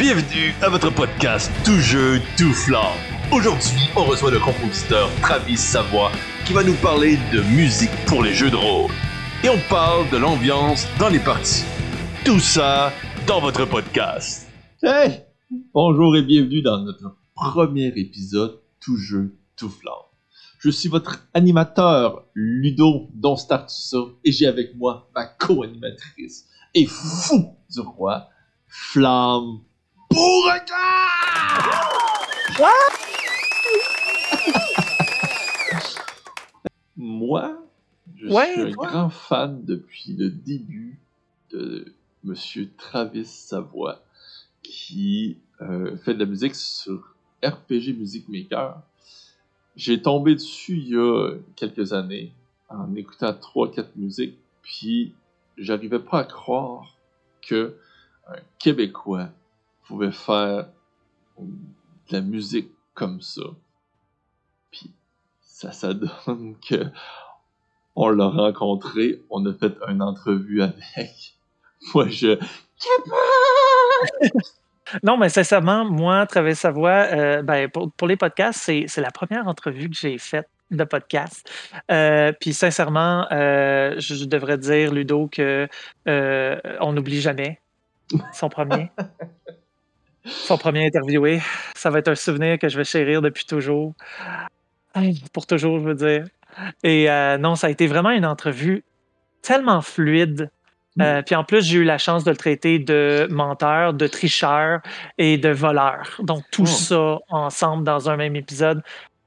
[0.00, 2.96] Bienvenue à votre podcast Tout jeu, tout flamme.
[3.30, 6.10] Aujourd'hui, on reçoit le compositeur Travis Savoie
[6.46, 8.90] qui va nous parler de musique pour les jeux de rôle.
[9.44, 11.66] Et on parle de l'ambiance dans les parties.
[12.24, 12.94] Tout ça
[13.26, 14.48] dans votre podcast.
[14.82, 15.20] Hey!
[15.74, 19.92] Bonjour et bienvenue dans notre premier épisode Tout jeu, tout flamme.
[20.60, 23.66] Je suis votre animateur, Ludo, ça,
[24.24, 28.30] et j'ai avec moi ma co-animatrice et fou du roi,
[28.66, 29.60] Flamme
[30.10, 30.70] Beauregard!
[36.96, 37.58] Moi,
[38.16, 38.86] je Ouais, suis un toi?
[38.88, 40.98] grand fan depuis le début
[41.50, 44.02] de Monsieur Travis Savoie,
[44.62, 47.14] qui euh, fait de la musique sur
[47.44, 48.82] RPG Music Maker.
[49.76, 52.32] J'ai tombé dessus il y a quelques années
[52.68, 55.14] en écoutant 3-4 musiques, puis
[55.56, 56.94] j'arrivais pas à croire
[57.42, 57.74] que
[58.28, 59.30] un Québécois
[59.90, 60.68] pouvait faire
[61.38, 63.42] de la musique comme ça.
[64.70, 64.92] Puis
[65.40, 65.92] ça, ça
[66.26, 66.84] donne que
[67.96, 71.36] on l'a rencontré, on a fait une entrevue avec.
[71.94, 72.38] Moi, je.
[75.04, 79.12] Non, mais sincèrement, moi, Travis Savoie, euh, ben, pour, pour les podcasts, c'est c'est la
[79.12, 81.48] première entrevue que j'ai faite de podcast.
[81.92, 85.68] Euh, puis sincèrement, euh, je, je devrais dire, Ludo, que
[86.08, 87.60] euh, on n'oublie jamais
[88.32, 88.90] son premier.
[90.24, 91.40] Son premier interviewé.
[91.74, 93.94] Ça va être un souvenir que je vais chérir depuis toujours.
[95.32, 96.26] Pour toujours, je veux dire.
[96.82, 98.84] Et euh, non, ça a été vraiment une entrevue
[99.42, 100.50] tellement fluide.
[101.00, 104.80] Euh, puis en plus, j'ai eu la chance de le traiter de menteur, de tricheur
[105.18, 106.16] et de voleur.
[106.22, 106.66] Donc tout Oh.
[106.66, 108.82] ça ensemble dans un même épisode.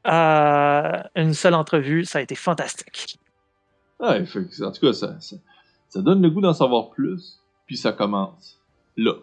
[0.06, 3.18] Euh, une seule entrevue, ça a été fantastique.
[4.00, 5.38] Ouais, en tout cas, ça, ça,
[5.88, 8.60] ça donne le goût d'en savoir plus, puis ça commence
[8.98, 9.14] là.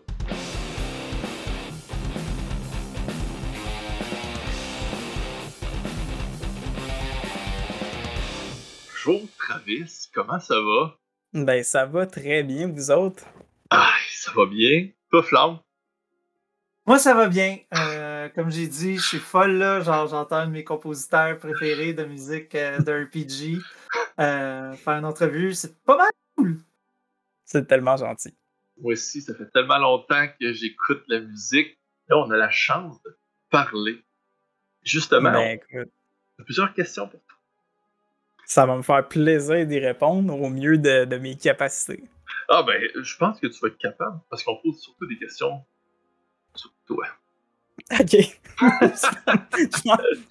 [9.11, 10.97] Bonjour Travis, comment ça va?
[11.33, 13.25] Ben, ça va très bien, vous autres?
[13.69, 14.89] Ah, ça va bien.
[15.11, 15.59] Toi, Flamme?
[16.87, 17.59] Moi, ça va bien.
[17.77, 19.81] Euh, comme j'ai dit, je suis folle là.
[19.81, 23.61] Genre, j'entends un de mes compositeurs préférés de musique euh, de RPG
[24.21, 25.55] euh, faire une entrevue.
[25.55, 26.55] C'est pas mal.
[27.45, 28.37] C'est tellement gentil.
[28.81, 31.77] Moi aussi, ça fait tellement longtemps que j'écoute la musique.
[32.07, 33.19] Là, on a la chance de
[33.51, 34.05] parler.
[34.85, 35.93] Justement, Ben, écoute,
[36.39, 37.30] on a plusieurs questions pour toi.
[38.51, 42.03] Ça va me faire plaisir d'y répondre au mieux de, de mes capacités.
[42.49, 45.65] Ah ben, je pense que tu vas être capable, parce qu'on pose surtout des questions
[46.57, 47.07] sur toi.
[47.93, 48.11] Ok.
[48.11, 48.27] je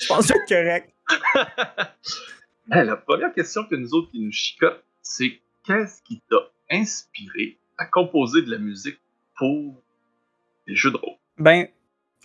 [0.08, 0.94] pense que je suis correct.
[2.72, 6.38] Hey, la première question que nous autres qui nous chicotent, c'est qu'est-ce qui t'a
[6.70, 9.02] inspiré à composer de la musique
[9.36, 9.82] pour
[10.68, 11.16] les jeux de rôle?
[11.40, 11.68] Ben,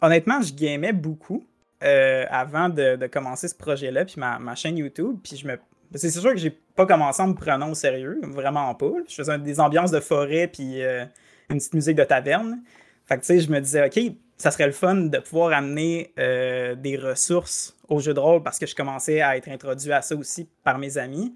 [0.02, 1.46] honnêtement, je gamais beaucoup
[1.82, 5.18] euh, avant de, de commencer ce projet-là, puis ma, ma chaîne YouTube.
[5.24, 5.58] Puis je me.
[5.94, 8.90] C'est sûr que j'ai pas commencé en me prenant au sérieux, vraiment pas.
[9.08, 11.04] Je faisais des ambiances de forêt, puis euh,
[11.50, 12.62] une petite musique de taverne.
[13.06, 16.12] Fait que tu sais, je me disais, OK, ça serait le fun de pouvoir amener
[16.18, 20.02] euh, des ressources au jeu de rôle parce que je commençais à être introduit à
[20.02, 21.34] ça aussi par mes amis.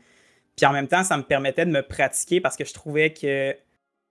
[0.56, 3.54] Puis en même temps, ça me permettait de me pratiquer parce que je trouvais que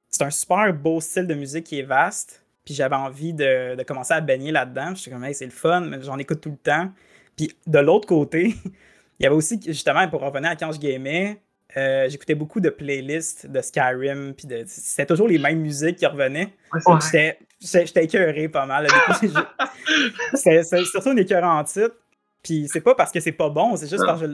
[0.10, 2.44] c'est un super beau style de musique qui est vaste.
[2.64, 4.96] Puis j'avais envie de, de commencer à baigner là-dedans.
[4.96, 6.90] J'étais comme, hey, c'est le fun, j'en écoute tout le temps.
[7.36, 8.56] Puis de l'autre côté,
[9.20, 11.42] il y avait aussi, justement, pour revenir à quand je gamais,
[11.76, 14.34] euh, j'écoutais beaucoup de playlists de Skyrim.
[14.34, 16.54] Puis de, c'était toujours les mêmes musiques qui revenaient.
[16.74, 17.38] Ouais.
[17.60, 18.88] J'étais, écœuré pas mal.
[20.34, 21.96] C'est surtout une écœurant titre.
[22.44, 24.28] Puis c'est pas parce que c'est pas bon, c'est juste parce que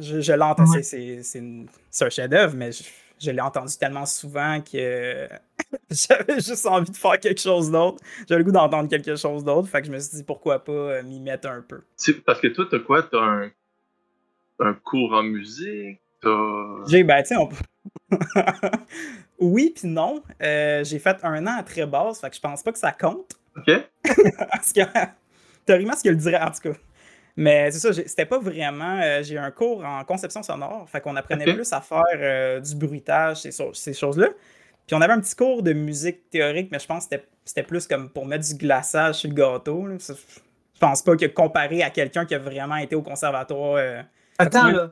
[0.00, 0.64] je, je l'entends.
[0.66, 0.82] Ouais.
[0.82, 1.68] c'est- une-
[2.00, 2.82] un chef-d'œuvre, mais je,
[3.20, 5.28] je l'ai entendu tellement souvent que
[5.90, 8.02] j'avais juste envie de faire quelque chose d'autre.
[8.28, 9.68] J'avais le goût d'entendre quelque chose d'autre.
[9.68, 11.82] Fait que je me suis dit pourquoi pas euh, m'y mettre un peu.
[12.26, 13.02] Parce que toi, t'as quoi?
[13.04, 13.50] T'as un,
[14.62, 16.00] un cours en musique?
[16.88, 17.56] J'ai, ben, tu sais, on peut-
[19.38, 20.22] oui, puis non.
[20.42, 22.92] Euh, j'ai fait un an à très basse, fait que je pense pas que ça
[22.92, 23.32] compte.
[23.56, 23.70] OK?
[24.50, 24.80] Parce que,
[25.66, 26.78] théoriquement, ce qu'elle dirait, en tout cas.
[27.36, 29.00] Mais c'est ça, c'était pas vraiment.
[29.02, 32.76] euh, j'ai un cours en conception sonore, fait qu'on apprenait plus à faire euh, du
[32.76, 34.28] bruitage, ces, so- ces choses-là.
[34.86, 37.86] Puis on avait un petit cours de musique théorique, mais je pense que c'était- plus
[37.86, 39.86] comme pour mettre du glaçage sur le gâteau.
[39.86, 39.96] là.
[39.98, 43.76] Je pense pas que comparé à quelqu'un qui a vraiment été au conservatoire.
[44.46, 44.90] Attends, là.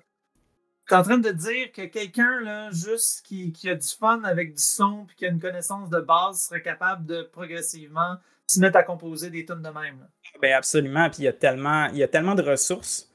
[0.88, 4.54] T'es en train de dire que quelqu'un, là, juste qui, qui a du fun avec
[4.54, 8.16] du son puis qui a une connaissance de base serait capable de progressivement
[8.48, 10.00] se mettre à composer des tunes de même.
[10.00, 10.08] là.
[10.42, 11.08] Ben absolument.
[11.08, 13.08] Puis il y a tellement, il y a tellement de ressources.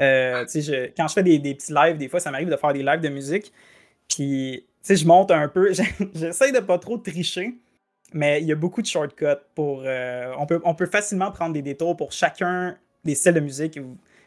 [0.00, 2.72] Euh, je- quand je fais des, des petits lives, des fois, ça m'arrive de faire
[2.74, 3.50] des lives de musique.
[4.08, 5.72] Puis, tu sais, je monte un peu.
[6.14, 7.54] J'essaie de pas trop tricher.
[8.12, 9.24] mais il y a beaucoup de shortcuts
[9.54, 9.84] pour.
[9.86, 13.78] euh, on, peut, on peut facilement prendre des détours pour chacun des styles de musique.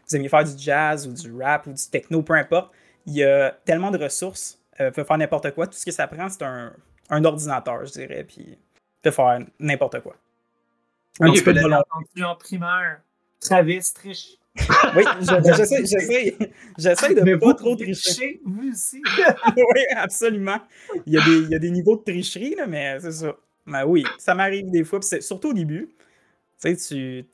[0.07, 2.71] Vous aimez faire du jazz ou du rap ou du techno, peu importe.
[3.05, 4.59] Il y a tellement de ressources.
[4.79, 5.67] Euh, vous pouvez faire n'importe quoi.
[5.67, 6.73] Tout ce que ça prend, c'est un,
[7.09, 8.23] un ordinateur, je dirais.
[8.23, 8.57] Puis,
[9.01, 10.15] pouvez faire n'importe quoi.
[11.21, 11.83] Un petit peu de volonté.
[11.91, 13.01] entendu en primaire.
[13.39, 14.27] Travis triche.
[14.95, 16.37] Oui, je- j'essaie, j'essaie,
[16.77, 18.01] j'essaie de Mais pas vous trop tricher.
[18.13, 19.01] tricher, vous aussi.
[19.57, 20.59] oui, absolument.
[21.05, 23.35] Il y, a des, il y a des niveaux de tricherie, là, mais c'est ça.
[23.65, 25.89] Mais oui, ça m'arrive des fois, puis c'est surtout au début.
[26.61, 27.25] Tu sais, tu.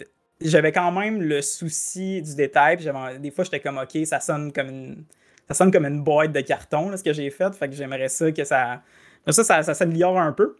[0.42, 2.88] J'avais quand même le souci du détail, puis
[3.20, 5.04] des fois j'étais comme ok, ça sonne comme une.
[5.48, 7.54] Ça sonne comme une boîte de carton, là, ce que j'ai fait.
[7.56, 8.82] Fait que j'aimerais ça que ça.
[9.28, 10.56] Ça, ça, ça s'améliore un peu.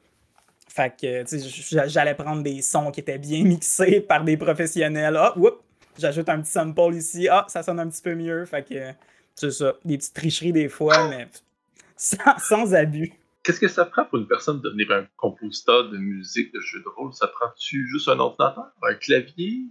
[0.68, 1.24] Fait que,
[1.88, 5.18] j'allais prendre des sons qui étaient bien mixés par des professionnels.
[5.18, 5.62] Ah, whoop,
[5.98, 7.28] j'ajoute un petit sample ici.
[7.30, 8.46] Ah, ça sonne un petit peu mieux.
[8.46, 8.94] Fait que,
[9.36, 9.74] c'est ça.
[9.84, 11.28] Des petites tricheries des fois, mais
[11.98, 13.14] sans abus.
[13.44, 16.80] Qu'est-ce que ça prend pour une personne de devenir un compositeur de musique, de jeux
[16.82, 17.12] de rôle?
[17.14, 19.64] Ça prend-tu juste un ordinateur, un clavier?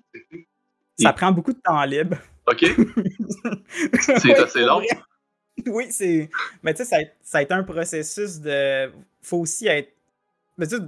[0.98, 2.16] Ça Et- prend beaucoup de temps libre.
[2.48, 2.64] OK,
[4.18, 4.82] c'est assez long.
[5.66, 6.30] Oui, c'est.
[6.62, 8.90] Mais tu sais, ça, a- ça a été un processus de.
[9.22, 9.92] Faut aussi être.
[10.56, 10.82] Mais tu sais,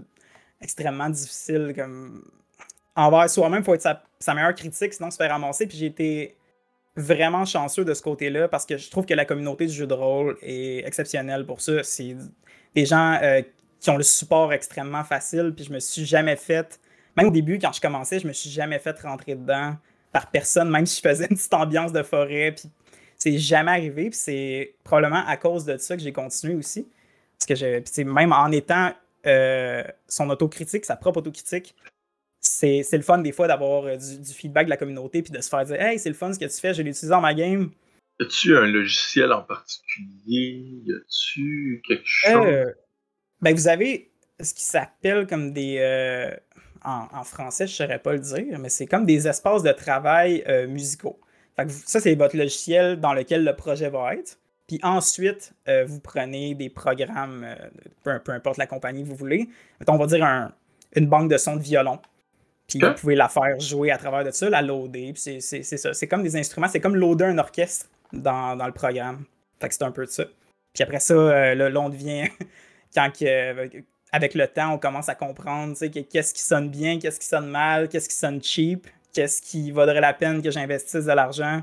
[0.61, 1.73] extrêmement difficile.
[1.77, 2.25] Comme.
[2.97, 5.67] Envers soi-même, faut être sa, sa meilleure critique, sinon se faire ramasser.
[5.67, 6.37] Puis j'ai été
[6.97, 9.95] vraiment chanceux de ce côté-là parce que je trouve que la communauté du jeu de
[9.95, 11.83] rôle est exceptionnelle pour ça.
[11.83, 12.17] C'est
[12.75, 13.43] des gens euh,
[13.81, 15.53] qui ont le support extrêmement facile.
[15.55, 16.81] Puis je me suis jamais fait.
[17.17, 19.77] Même au début, quand je commençais, je me suis jamais fait rentrer dedans
[20.13, 22.53] par personne, même si je faisais une petite ambiance de forêt.
[22.53, 22.71] Puis
[23.17, 24.11] c'est jamais arrivé.
[24.11, 26.89] Puis c'est probablement à cause de ça que j'ai continué aussi.
[27.39, 28.93] Parce que sais, même en étant
[29.27, 31.75] euh, son autocritique, sa propre autocritique,
[32.41, 35.33] c'est, c'est le fun des fois d'avoir euh, du, du feedback de la communauté puis
[35.33, 37.11] de se faire dire Hey, c'est le fun ce que tu fais, je l'ai utilisé
[37.11, 37.71] dans ma game.
[38.23, 40.65] As-tu un logiciel en particulier?
[40.87, 42.47] Y a-tu quelque chose?
[42.47, 42.73] Euh,
[43.41, 44.11] ben, vous avez
[44.41, 45.77] ce qui s'appelle comme des.
[45.81, 46.35] euh,
[46.85, 49.71] en, en français, je ne saurais pas le dire, mais c'est comme des espaces de
[49.73, 51.21] travail euh, musicaux.
[51.57, 54.39] Fait que vous- ça, c'est votre logiciel dans lequel le projet va être.
[54.67, 55.53] Puis ensuite,
[55.87, 57.47] vous prenez des programmes,
[58.05, 59.49] peu, peu importe la compagnie que vous voulez.
[59.87, 60.53] On va dire un-
[60.97, 61.99] une banque de sons de violon.
[62.69, 65.13] Puis vous pouvez la faire jouer à travers de ça, la loader.
[65.13, 65.93] Puis c'est ça.
[65.93, 69.25] C'est comme des instruments, c'est comme loader un orchestre dans, dans le programme.
[69.61, 70.25] Fait que c'est un peu de ça.
[70.75, 72.29] Puis après ça, euh, là, là, on devient.
[72.95, 73.69] quand euh,
[74.13, 77.89] avec le temps, on commence à comprendre qu'est-ce qui sonne bien, qu'est-ce qui sonne mal,
[77.89, 81.63] qu'est-ce qui sonne cheap, qu'est-ce qui vaudrait la peine que j'investisse de l'argent.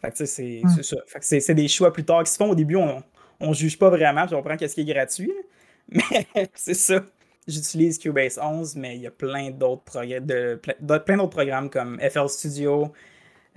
[0.00, 0.68] Fait que sais, c'est Mm.
[0.76, 0.96] c'est ça.
[1.06, 2.50] Fait que c'est des choix plus tard qui se font.
[2.50, 3.02] Au début, on,
[3.40, 5.32] on juge pas vraiment, puis on prend qu'est-ce qui est gratuit.
[5.88, 7.04] Mais c'est ça.
[7.46, 11.68] J'utilise Cubase 11, mais il y a plein d'autres de, plein d'autres- plein d'autres programmes
[11.68, 12.90] comme FL Studio,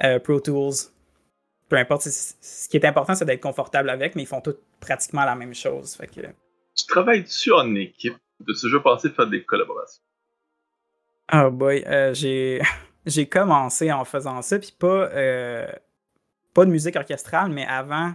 [0.03, 0.73] euh, Pro Tools.
[1.69, 5.25] Peu importe, ce qui est important, c'est d'être confortable avec, mais ils font tous pratiquement
[5.25, 5.95] la même chose.
[5.95, 6.21] Fait que,
[6.75, 8.15] Tu travailles-tu en équipe?
[8.39, 10.03] De ce jeu passé faire des collaborations?
[11.33, 12.61] Oh boy, euh, j'ai
[13.05, 15.67] j'ai commencé en faisant ça, puis pas, euh,
[16.53, 18.13] pas de musique orchestrale, mais avant,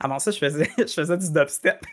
[0.00, 1.84] avant ça, je faisais, je faisais du dubstep.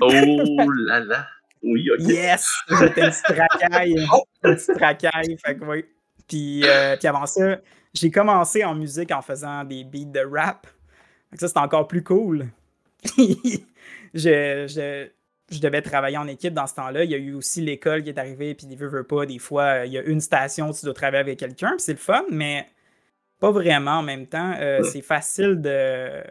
[0.00, 0.10] Oh
[0.86, 1.26] là là!
[1.62, 2.00] Oui, ok.
[2.00, 2.46] Yes!
[2.68, 3.94] J'étais une petite racaille.
[4.42, 5.84] Une petite racaille, fait que oui.
[6.30, 7.58] Puis, euh, puis avant ça,
[7.92, 10.68] j'ai commencé en musique en faisant des beats de rap.
[11.32, 12.46] Que ça, c'était encore plus cool.
[13.18, 13.50] je,
[14.14, 15.08] je,
[15.50, 17.02] je devais travailler en équipe dans ce temps-là.
[17.02, 19.40] Il y a eu aussi l'école qui est arrivée, puis des veux, veux pas, des
[19.40, 21.98] fois, euh, il y a une station, tu dois travailler avec quelqu'un, puis c'est le
[21.98, 22.68] fun, mais
[23.40, 24.54] pas vraiment en même temps.
[24.60, 24.84] Euh.
[24.84, 26.22] C'est facile de,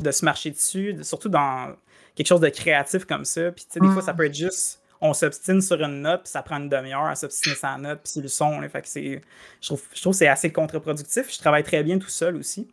[0.00, 1.76] de se marcher dessus, surtout dans
[2.14, 3.52] quelque chose de créatif comme ça.
[3.52, 6.30] Puis, tu sais, des fois, ça peut être juste, on s'obstine sur une note, puis
[6.30, 8.58] ça prend une demi-heure à s'obstiner sur la note, puis c'est le son.
[8.60, 8.68] là.
[8.68, 9.20] fait que c'est,
[9.60, 11.32] je trouve, je trouve que c'est assez contre-productif.
[11.32, 12.68] Je travaille très bien tout seul aussi.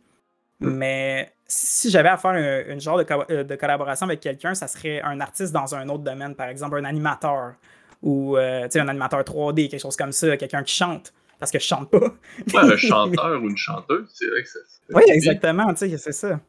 [0.60, 4.54] Mais si j'avais à faire un, une genre de, co- euh, de collaboration avec quelqu'un,
[4.54, 7.54] ça serait un artiste dans un autre domaine, par exemple un animateur
[8.00, 11.64] ou euh, un animateur 3D, quelque chose comme ça, quelqu'un qui chante, parce que je
[11.64, 11.98] chante pas.
[11.98, 14.58] Ouais, un chanteur ou une chanteuse, c'est vrai que ça.
[14.64, 16.40] ça- Oui, exactement, tu sais, c'est ça.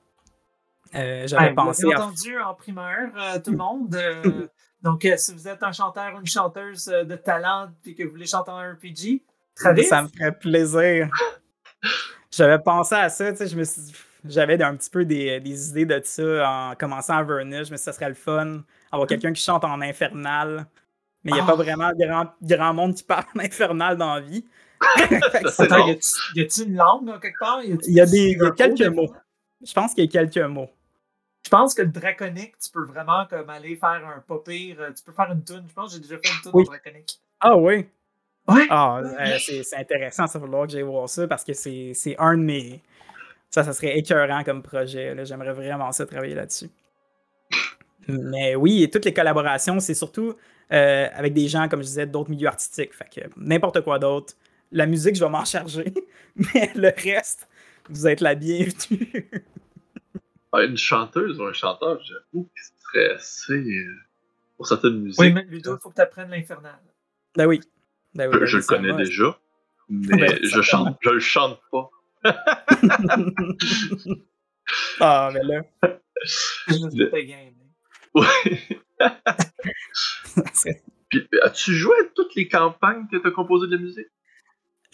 [0.96, 3.96] Euh, j'avais Ouais, pensé vous avez à entendu en primeur, euh, tout le monde.
[3.96, 4.48] euh,
[4.82, 8.04] donc, euh, si vous êtes un chanteur ou une chanteuse euh, de talent et que
[8.04, 9.24] vous voulez chanter en RPG,
[9.56, 11.10] Travis, Ça me ferait plaisir.
[12.32, 13.94] J'avais pensé à ça, tu sais, je me suis-
[14.26, 17.92] J'avais un petit peu des, des idées de ça en commençant à Vernish, mais ça
[17.92, 18.62] serait le fun.
[18.92, 20.66] Avoir quelqu'un qui chante en infernal.
[21.26, 21.48] Mais il n'y a Ah.
[21.48, 24.46] pas vraiment grand, grand monde qui parle en infernal dans la vie.
[25.52, 25.88] C'est Attends,
[26.36, 27.62] y a-tu une langue là, quelque part?
[27.64, 29.02] Y a-tu Il y a, des, il y a un quelques mot?
[29.08, 29.14] mots.
[29.66, 30.70] Je pense qu'il y a quelques mots.
[31.46, 34.78] Je pense que le draconique, tu peux vraiment comme aller faire un pas pire.
[34.80, 35.64] euh, Tu peux faire une tune.
[35.68, 36.64] Je pense que j'ai déjà fait une tune Oui.
[36.64, 37.20] en draconique.
[37.40, 37.86] Ah oui?
[38.48, 38.66] Ouais.
[38.70, 42.38] Ah, euh, c'est intéressant, ça va falloir que j'aille voir ça parce que c'est un
[42.38, 42.82] de mes.
[43.50, 45.16] Ça, ça serait écœurant comme projet.
[45.26, 46.70] J'aimerais vraiment ça travailler là-dessus.
[48.08, 50.36] Mais oui, et toutes les collaborations, c'est surtout
[50.72, 52.94] euh, avec des gens, comme je disais, d'autres milieux artistiques.
[52.94, 54.34] Fait que n'importe quoi d'autre.
[54.72, 55.94] La musique, je vais m'en charger,
[56.36, 57.48] mais le reste,
[57.90, 59.30] vous êtes la bienvenue.
[60.56, 63.86] Ah, une chanteuse ou un chanteur, j'avoue qui serait assez.
[64.56, 65.20] pour certaines musiques.
[65.20, 66.80] Oui, mais Ludo, il faut que tu apprennes l'infernal.
[67.36, 67.60] Ben oui.
[68.14, 68.98] Ben oui, je, ben je oui, le connais va.
[68.98, 69.40] déjà.
[69.90, 71.90] Mais Ben, je chante, je le chante pas.
[75.00, 75.62] ah, mais là,
[76.68, 77.54] Je ne Le- pas game.
[78.16, 78.28] Ouais.
[80.54, 84.08] c'est- Puis, as-tu joué à toutes les campagnes que tu as composé de la musique?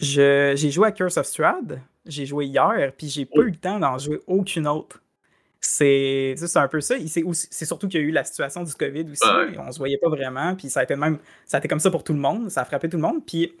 [0.00, 3.56] Je- j'ai joué à Curse of Strahd, j'ai joué hier, puis j'ai pas eu le
[3.56, 5.00] temps d'en jouer aucune autre.
[5.60, 6.94] C'est un peu ça.
[7.06, 9.22] C'est surtout qu'il y a eu la situation du COVID aussi.
[9.28, 9.58] Ouais.
[9.58, 11.90] On se voyait pas vraiment, puis ça a été même ça a été comme ça
[11.90, 13.24] pour tout le monde, ça a frappé tout le monde.
[13.26, 13.52] Puis,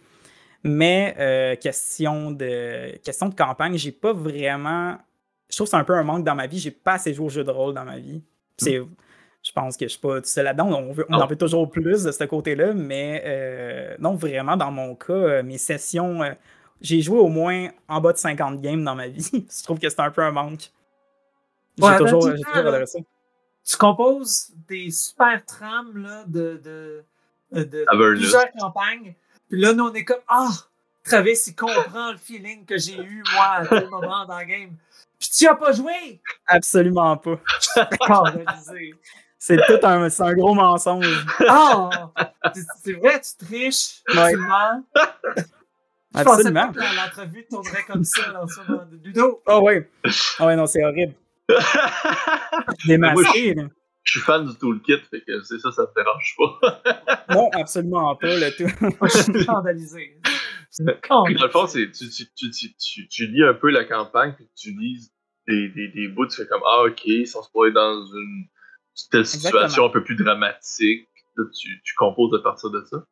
[0.64, 4.96] mais euh, question de question de campagne, j'ai pas vraiment.
[5.50, 6.58] Je trouve que c'est un peu un manque dans ma vie.
[6.58, 8.22] J'ai pas assez joué aux jeux de rôle dans ma vie.
[8.56, 8.80] C'est,
[9.42, 10.68] je pense que je suis pas tout seul là-dedans.
[10.72, 11.22] On, veut- on Non.
[11.24, 15.42] en veut toujours plus de ce côté-là, mais euh, non, vraiment, dans mon cas, euh,
[15.42, 16.32] mes sessions, euh,
[16.82, 19.28] j'ai joué au moins en bas de 50 games dans ma vie.
[19.32, 20.70] je trouve que c'est un peu un manque.
[21.80, 22.56] J'ai toujours, j'ai là.
[22.56, 22.98] adoré ça.
[23.64, 27.04] Tu composes des super trames là, de, de,
[27.52, 28.20] de, de Avernus.
[28.20, 29.14] plusieurs campagnes.
[29.48, 30.48] Puis là, nous, on est comme Ah,
[31.04, 34.70] Travis, il comprend le feeling que j'ai eu, moi, à tel moment dans le game.
[35.18, 36.20] Puis tu as pas joué!
[36.46, 37.38] Absolument pas.
[39.38, 41.26] C'est tout un, c'est un gros mensonge.
[41.48, 42.10] Ah!
[42.54, 44.02] C'est- C'est vrai, tu triches.
[44.08, 44.16] Ouais.
[44.34, 44.84] absolument.
[46.12, 46.72] Je pensais Absolument.
[46.72, 49.42] pas que l'entrevue tournerait comme ça moment de Ludo.
[49.46, 49.74] Oh oui.
[50.40, 51.14] Oh ouais, non, c'est horrible.
[52.86, 53.54] Démasqué.
[53.54, 53.64] là.
[54.02, 57.04] Je suis fan du toolkit, fait que c'est ça, ça me dérange pas.
[57.34, 58.74] Non, absolument pas, le tout.
[58.80, 60.20] Moi, je suis scandalisé.
[61.08, 64.48] Dans le fond, tu, tu, tu, tu, tu, tu lis un peu la campagne, puis
[64.56, 65.12] tu lis
[65.46, 68.46] des, des, des bouts, tu fais comme Ah, ok, ils sont supposés dans une
[69.10, 69.86] telle situation Exactement.
[69.86, 71.08] un peu plus dramatique.
[71.36, 73.04] Là, tu, tu composes à partir de ça.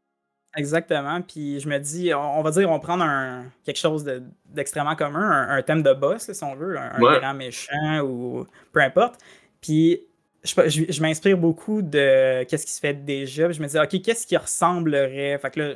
[0.58, 1.22] Exactement.
[1.22, 4.22] Puis je me dis, on, on va dire, on va prendre un, quelque chose de-
[4.46, 8.80] d'extrêmement commun, un, un thème de boss, si on veut, un, grand méchant ou peu
[8.80, 9.20] importe.
[9.60, 10.02] Puis
[10.44, 13.46] je, je, je m'inspire beaucoup de qu'est-ce qui se fait déjà.
[13.46, 15.38] Puis je me dis, OK, qu'est-ce qui ressemblerait?
[15.38, 15.74] Fait que là,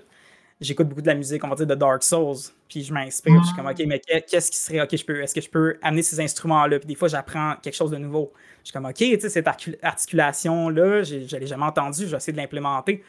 [0.60, 2.36] j'écoute beaucoup de la musique, on va dire, de Dark Souls.
[2.68, 5.20] Puis je m'inspire, je suis comme, OK, mais qu'est- qu'est-ce qui serait, OK, je peux,
[5.22, 6.78] est-ce que je peux amener ces instruments-là?
[6.78, 8.32] Puis des fois, j'apprends quelque chose de nouveau.
[8.62, 9.48] Je suis comme, OK, tu sais, cette
[9.82, 13.02] articulation-là, j'ai- je l'ai jamais entendue, je vais essayer de l'implémenter.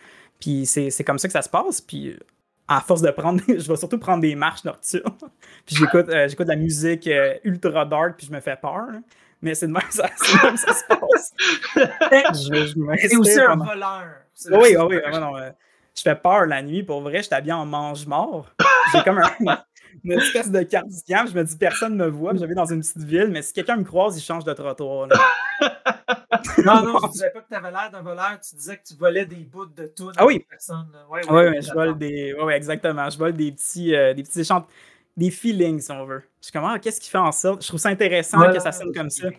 [0.43, 1.79] Puis c'est comme ça que ça se passe.
[1.79, 2.17] Puis
[2.67, 5.03] à force de prendre, je vais surtout prendre des marches nocturnes.
[5.65, 8.87] puis j'écoute euh, j'écoute de la musique euh, ultra dark, puis je me fais peur.
[9.41, 10.09] Mais c'est de même ça,
[10.43, 11.33] même ça se passe.
[11.75, 14.03] Je, je aussi un voleur.
[14.51, 14.75] Oui, oui, oui.
[14.77, 15.13] voleur.
[15.13, 15.49] ouais, non, euh,
[15.95, 16.83] je fais peur la nuit.
[16.83, 18.49] Pour vrai, je suis habillé en mange-mort.
[18.93, 19.63] J'ai comme un-
[20.03, 21.25] une espèce de cardigan.
[21.27, 22.31] Je me dis, personne ne me voit.
[22.31, 24.53] puis Je vais dans une petite ville, mais si quelqu'un me croise, il change de
[24.53, 25.07] trottoir.
[25.07, 25.15] là.
[26.65, 28.95] Non, non, je disais pas que tu avais l'air d'un voleur, tu disais que tu
[28.95, 30.11] volais des bouts de tout.
[30.17, 30.45] Ah oui.
[30.49, 30.87] Personne.
[31.09, 32.33] Ouais, Oui, ouais, je vole des.
[32.33, 33.09] Ouais, ouais, exactement.
[33.09, 34.63] Je vole des petits, euh, des petits échanges,
[35.15, 36.23] des feelings, si on veut.
[36.41, 37.61] Je suis comme, ah, qu'est-ce qui fait en sorte.
[37.63, 39.29] Je trouve ça intéressant que ça sonne comme ça.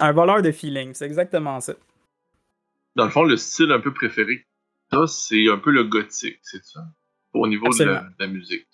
[0.00, 1.74] Un voleur de feelings, c'est exactement ça.
[2.96, 4.44] Dans le fond, le style un peu préféré que
[4.90, 6.80] t'as, c'est un peu le gothique, c'est ça?
[7.34, 8.14] Au niveau de la, Absolument.
[8.18, 8.66] de la musique.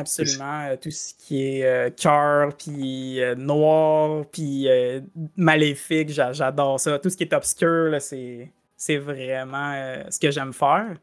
[0.00, 0.66] Absolument.
[0.70, 5.00] euh, tout ce qui est euh, cœur, puis euh, noir, puis euh,
[5.36, 6.98] maléfique, j'a- j'adore ça.
[6.98, 10.96] Tout ce qui est obscur, c'est c'est vraiment euh, ce que j'aime faire.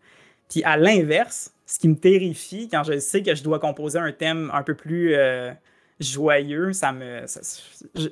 [0.50, 4.12] Puis à l'inverse, ce qui me terrifie quand je sais que je dois composer un
[4.12, 5.52] thème un peu plus euh,
[6.00, 7.26] joyeux, ça me.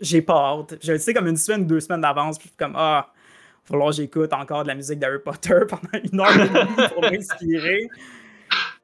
[0.02, 0.75] J'ai pas hâte.
[0.84, 3.68] Je le sais comme une semaine, deux semaines d'avance, puis je suis comme Ah, il
[3.68, 6.88] va falloir que j'écoute encore de la musique d'Harry Potter pendant une heure et demie
[6.94, 7.88] pour m'inspirer.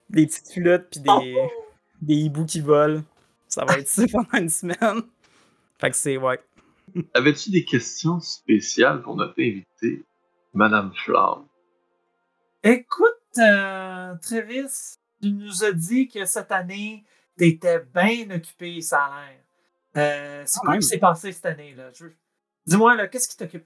[0.10, 1.36] Des petites flûtes, puis des,
[2.02, 3.04] des hiboux qui volent.
[3.48, 5.02] Ça va être ça pendant une semaine.
[5.80, 6.40] Fait que c'est, ouais.
[7.14, 10.04] Avais-tu des questions spéciales pour notre invitée,
[10.54, 11.46] Madame Flamme?
[12.64, 17.04] Écoute, euh, Travis, tu nous as dit que cette année,
[17.38, 19.40] tu étais bien occupé, ça a l'air.
[19.98, 21.74] Euh, c'est Quand quoi qui s'est passé cette année?
[21.76, 21.90] là?
[21.94, 22.16] Je veux-
[22.66, 23.66] Dis-moi, là, qu'est-ce qui t'occupe?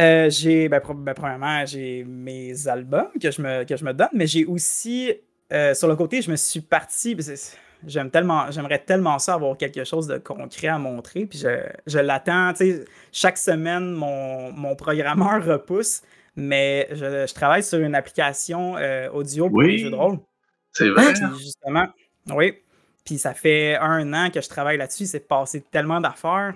[0.00, 4.08] Euh, j'ai, ben, ben, premièrement, j'ai mes albums que je me, que je me donne,
[4.12, 5.12] mais j'ai aussi,
[5.52, 7.16] euh, sur le côté, je me suis parti.
[7.86, 11.26] J'aime tellement, j'aimerais tellement ça avoir quelque chose de concret à montrer.
[11.26, 11.48] Puis je,
[11.86, 12.52] je l'attends.
[13.12, 16.02] Chaque semaine, mon, mon programmeur repousse,
[16.34, 19.72] mais je, je travaille sur une application euh, audio pour Oui.
[19.72, 20.18] les jeux de rôle.
[20.72, 21.12] C'est vrai?
[21.12, 21.86] Puis justement,
[22.30, 22.54] oui.
[23.04, 25.06] Puis ça fait un an que je travaille là-dessus.
[25.06, 26.54] C'est passé tellement d'affaires.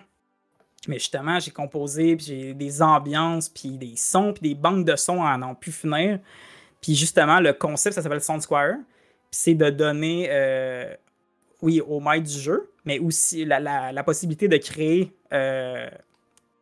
[0.89, 4.97] Mais justement, j'ai composé, puis j'ai des ambiances, puis des sons, puis des banques de
[4.97, 6.19] sons à n'en plus finir.
[6.83, 8.75] Puis justement, le concept, ça s'appelle Sound Square.
[9.31, 10.95] Puis c'est de donner, euh,
[11.63, 15.89] oui, au maître du jeu, mais aussi la, la- la possibilité de créer euh,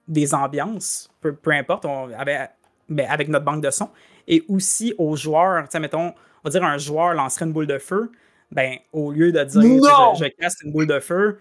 [0.07, 1.85] des ambiances, peu, peu importe.
[1.87, 2.51] On, avec-
[2.89, 3.89] ben, avec notre banque de son,
[4.29, 5.63] et aussi aux joueurs.
[5.65, 8.11] Tu sais, mettons, on va dire un joueur lancerait une boule de feu,
[8.51, 9.61] ben, au lieu de dire
[10.17, 11.41] je, je casse une boule de feu,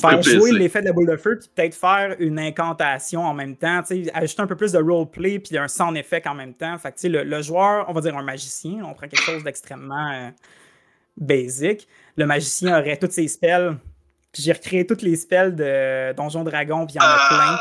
[0.00, 3.56] faire jouer l'effet de la boule de feu, puis peut-être faire une incantation en même
[3.56, 6.54] temps, tu sais, ajouter un peu plus de roleplay, puis un sound effect en même
[6.54, 6.78] temps.
[6.78, 9.20] Fait que, tu sais, le, le joueur, on va dire un magicien, on prend quelque
[9.22, 10.30] chose d'extrêmement euh,
[11.16, 11.86] basic.
[12.16, 13.76] Le magicien aurait tous ses spells,
[14.32, 17.58] puis j'ai recréé tous les spells de Donjon Dragon, puis il y en a plein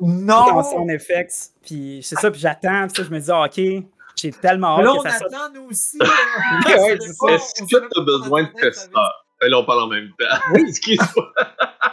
[0.00, 0.62] Non!
[0.62, 1.50] sound effects.
[1.62, 3.84] Puis c'est ça, puis j'attends, puis ça, je me dis, ah, ok,
[4.16, 5.32] j'ai tellement hâte là, que on ça sorte.
[5.32, 5.96] attend, nous aussi.
[6.68, 9.26] Est-ce que tu as besoin de testeurs?
[9.42, 10.36] Et là, on parle en même temps.
[10.52, 10.64] Oui.
[10.68, 11.32] Excuse-moi.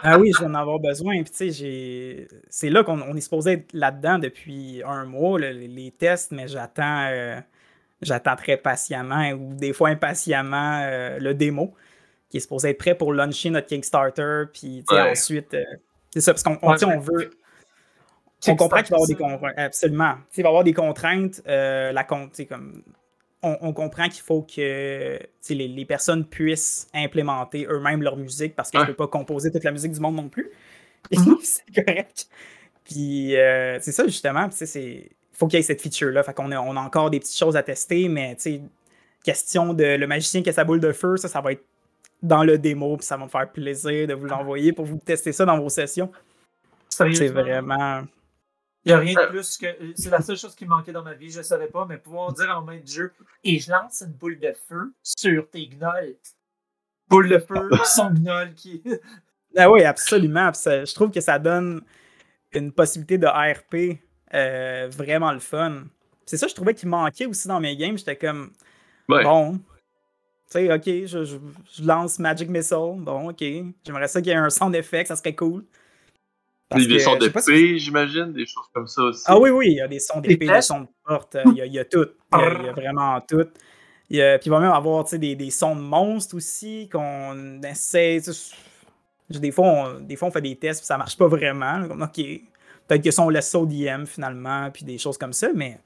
[0.02, 1.14] Ah oui, je vais en avoir besoin.
[1.22, 2.28] Puis tu sais, j'ai.
[2.48, 6.46] C'est là qu'on on est supposé être là-dedans depuis un mois, le- les, tests, mais
[6.48, 7.06] j'attends.
[7.10, 7.40] euh,
[8.00, 11.74] J'attends très patiemment ou des fois impatiemment euh, le démo
[12.30, 14.44] qui est supposé être prêt pour launcher notre Kickstarter.
[14.52, 15.10] Puis tu sais, Ouais.
[15.10, 15.64] ensuite, euh,
[16.14, 17.30] c'est ça, parce qu'on on, on veut.
[18.46, 19.54] On comprend qu'il va y avoir des contraintes.
[19.58, 20.14] Absolument.
[20.36, 21.42] Il va y avoir des contraintes.
[21.48, 22.84] euh, la sais, comme,
[23.42, 25.18] on, on comprend qu'il faut que
[25.50, 28.84] les, les personnes puissent implémenter eux-mêmes leur musique parce que Ouais.
[28.84, 30.50] je ne peux pas composer toute la musique du monde non plus.
[31.12, 31.38] Mhm.
[31.42, 32.28] c'est correct.
[32.84, 34.48] Puis euh, c'est ça, justement.
[34.74, 36.22] Il faut qu'il y ait cette feature-là.
[36.22, 38.36] Fait qu'on a, on a encore des petites choses à tester, mais
[39.24, 41.64] question de le magicien qui a sa boule de feu, ça, ça va être
[42.22, 45.32] dans le démo, puis ça va me faire plaisir de vous l'envoyer pour vous tester
[45.32, 46.10] ça dans vos sessions.
[46.88, 48.02] C'est vraiment.
[48.84, 49.66] Il n'y a rien de plus que.
[49.96, 51.98] C'est la seule chose qui me manquait dans ma vie, je ne savais pas, mais
[51.98, 53.12] pouvoir dire en main de jeu
[53.44, 56.16] et je lance une boule de feu sur tes gnolls.
[57.08, 58.82] Boule de feu, son gnoll qui.
[59.56, 60.52] Ah oui, absolument.
[60.52, 61.80] Ça- je trouve que ça donne
[62.52, 63.98] une possibilité de ARP
[64.34, 65.84] euh, vraiment le fun.
[66.26, 67.96] C'est ça, je trouvais qu'il manquait aussi dans mes games.
[67.96, 68.52] J'étais comme,
[69.08, 69.24] Ouais.
[69.24, 69.62] bon, tu
[70.50, 71.38] sais, ok, je, je-
[71.72, 72.96] je lance Magic Missile.
[72.98, 73.42] Bon, ok.
[73.84, 75.64] J'aimerais ça qu'il y ait un sound effect, ça serait cool.
[76.68, 79.22] Parce Des, que, sons paix, j'imagine, des choses comme ça aussi.
[79.26, 81.54] Ah oui, oui, il y a des sons d'épée, des sons de porte, euh, il
[81.56, 82.06] y a, il y a tout.
[82.34, 83.46] Il y a, il y a vraiment tout.
[84.10, 86.36] Il y a- puis il va même avoir tu sais, des, des sons de monstres
[86.36, 88.20] aussi qu'on essaie.
[89.30, 91.88] Des fois, on, des fois, on fait des tests puis ça marche pas vraiment.
[91.88, 92.16] Comme, OK,
[92.86, 95.78] peut-être que ça, on laisse ça au DM finalement, puis des choses comme ça, mais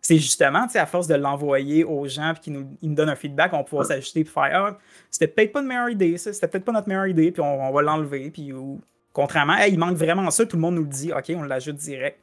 [0.00, 2.94] c'est justement, tu sais, à force de l'envoyer aux gens puis qu'ils nous, ils nous
[2.94, 4.78] donnent un feedback, on va pouvoir s'ajuster puis faire Ah,
[5.10, 7.68] c'était peut-être pas une meilleure idée, ça, c'était peut-être pas notre meilleure idée, puis on,
[7.68, 8.80] on va l'enlever, puis ou,
[9.14, 11.76] contrairement, Hey, il manque vraiment ça, tout le monde nous le dit, OK, on l'ajoute
[11.76, 12.18] direct.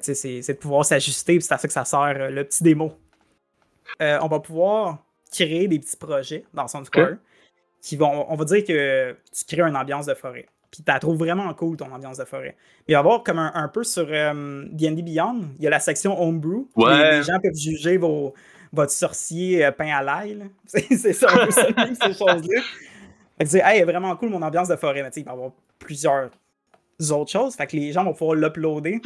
[0.00, 2.94] C'est de pouvoir s'ajuster, c'est à ça que ça sert euh, le petit démo.
[4.00, 7.16] Euh, on va pouvoir créer des petits projets dans SoundSquare
[7.82, 10.46] qui vont, on va dire que tu crées une ambiance de forêt.
[10.70, 12.56] Puis tu la trouves vraiment cool, ton ambiance de forêt.
[12.84, 15.66] Puis il va y avoir comme un, un peu sur euh, D&D Beyond, il y
[15.66, 16.68] a la section Homebrew.
[16.76, 17.18] Ouais.
[17.18, 18.34] Les, gens peuvent juger vos,
[18.72, 20.48] votre sorcier euh, peint à l'ail.
[20.66, 22.62] C'est c'est ça, un peu ça, même, ces choses-là.
[23.38, 25.02] Fait que tu dis, hey, vraiment cool mon ambiance de forêt.
[25.02, 26.30] Mais tu sais, il va y avoir plusieurs
[27.10, 27.56] autres choses.
[27.56, 29.00] Fait que les gens vont pouvoir l'uploader.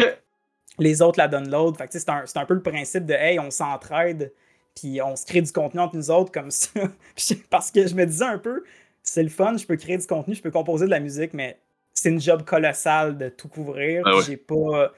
[0.79, 1.77] Les autres la download.
[1.79, 4.33] Fait que c'est un, c'est un peu le principe de, hey, on s'entraide.
[4.75, 6.71] Puis on se crée du contenu entre nous autres comme ça.
[7.51, 8.65] Parce que je me disais un peu,
[9.03, 11.59] c'est le fun, je peux créer du contenu, je peux composer de la musique, mais
[11.93, 14.03] c'est une job colossale de tout couvrir.
[14.05, 14.23] Ah ouais.
[14.27, 14.93] J'ai pas,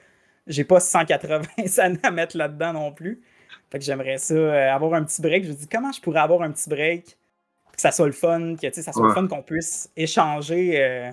[0.47, 1.41] j'ai pas 180
[1.77, 3.21] années à mettre là-dedans non plus.
[3.69, 5.43] Fait que j'aimerais ça, euh, avoir un petit break.
[5.43, 7.17] Je me dis, comment je pourrais avoir un petit break,
[7.73, 10.81] que ça soit le fun, que tu sais, ça soit le fun qu'on puisse échanger
[10.81, 11.11] euh,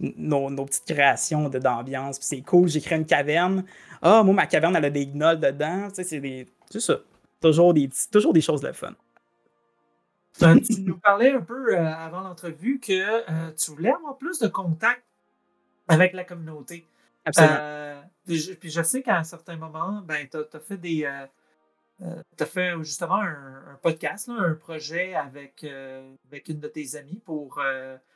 [0.00, 2.18] nos, nos petites créations de- d'ambiance.
[2.18, 3.64] Puis c'est cool, j'ai créé une caverne.
[4.02, 5.88] Ah, moi, ma caverne, elle a des gnolls dedans.
[5.88, 6.46] Tu sais, c'est des.
[6.70, 6.98] C'est ça.
[7.40, 8.94] Toujours des, petits- toujours des choses de fun.
[10.42, 14.38] Euh, tu nous parlais un peu euh, avant l'entrevue que euh, tu voulais avoir plus
[14.38, 15.02] de contact
[15.88, 16.86] avec la communauté.
[17.24, 17.56] Absolument.
[17.58, 21.10] Euh, puis, je, puis je sais qu'à un certain moment, ben, tu as, fait des.
[22.36, 25.66] T'as fait justement un, un podcast, là, un projet avec,
[26.30, 27.60] avec une de tes amies pour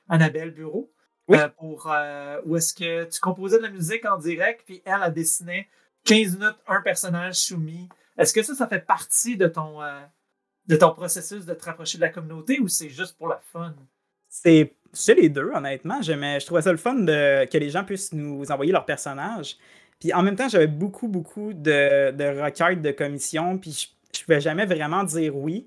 [0.08, 0.90] Annabelle Bureau.
[1.28, 1.38] Oui.
[1.38, 5.02] Euh, pour, euh, où est-ce que tu composais de la musique en direct, puis elle,
[5.02, 5.68] a dessiné
[6.04, 7.88] 15 minutes un personnage soumis.
[8.18, 10.00] Est-ce que ça, ça fait partie de ton, euh,
[10.66, 13.74] de ton processus de te rapprocher de la communauté ou c'est juste pour la fun?
[14.28, 16.02] C'est les deux, honnêtement.
[16.02, 19.56] J'aimais, je trouvais ça le fun de, que les gens puissent nous envoyer leurs personnages.
[20.00, 24.24] Puis en même temps, j'avais beaucoup, beaucoup de, de requêtes de commissions, puis je, je
[24.24, 25.66] pouvais jamais vraiment dire oui.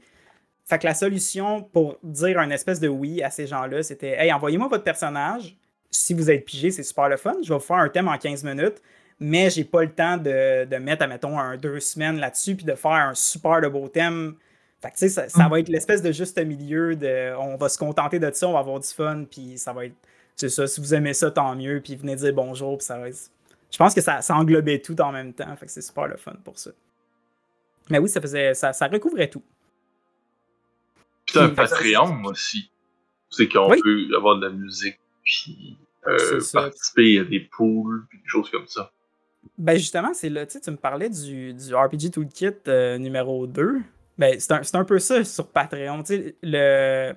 [0.68, 4.32] Fait que la solution pour dire un espèce de oui à ces gens-là, c'était Hey,
[4.34, 5.56] envoyez-moi votre personnage.
[5.90, 7.36] Si vous êtes pigé, c'est super le fun.
[7.42, 8.82] Je vais vous faire un thème en 15 minutes,
[9.20, 12.76] mais j'ai pas le temps de, de mettre, admettons, un deux semaines là-dessus, puis de
[12.76, 14.36] faire un super de beau thème
[14.80, 15.50] fait que, tu sais, ça, ça Mm.
[15.50, 18.60] va être l'espèce de juste milieu de on va se contenter de ça, on va
[18.60, 19.96] avoir du fun, puis ça va être.
[20.36, 23.10] C'est ça, si vous aimez ça, tant mieux, puis venez dire bonjour, puis ça va
[23.10, 23.18] être.
[23.72, 26.16] Je pense que ça, ça englobait tout en même temps, fait que c'est super le
[26.18, 26.70] fun pour ça.
[27.90, 28.54] Mais oui, ça faisait.
[28.54, 29.42] Ça, ça recouvrait tout.
[31.40, 32.70] Puis un Patreon aussi.
[33.30, 33.80] C'est qu'on Oui.
[33.84, 38.50] peut avoir de la musique, puis euh, C'est participer à des pools, puis des choses
[38.50, 38.92] comme ça.
[39.58, 43.82] Ben justement, c'est là, tu me parlais du, du RPG Toolkit euh, numéro 2.
[44.18, 46.04] Ben, c'est un, c'est un peu ça sur Patreon.
[46.44, 47.14] Le,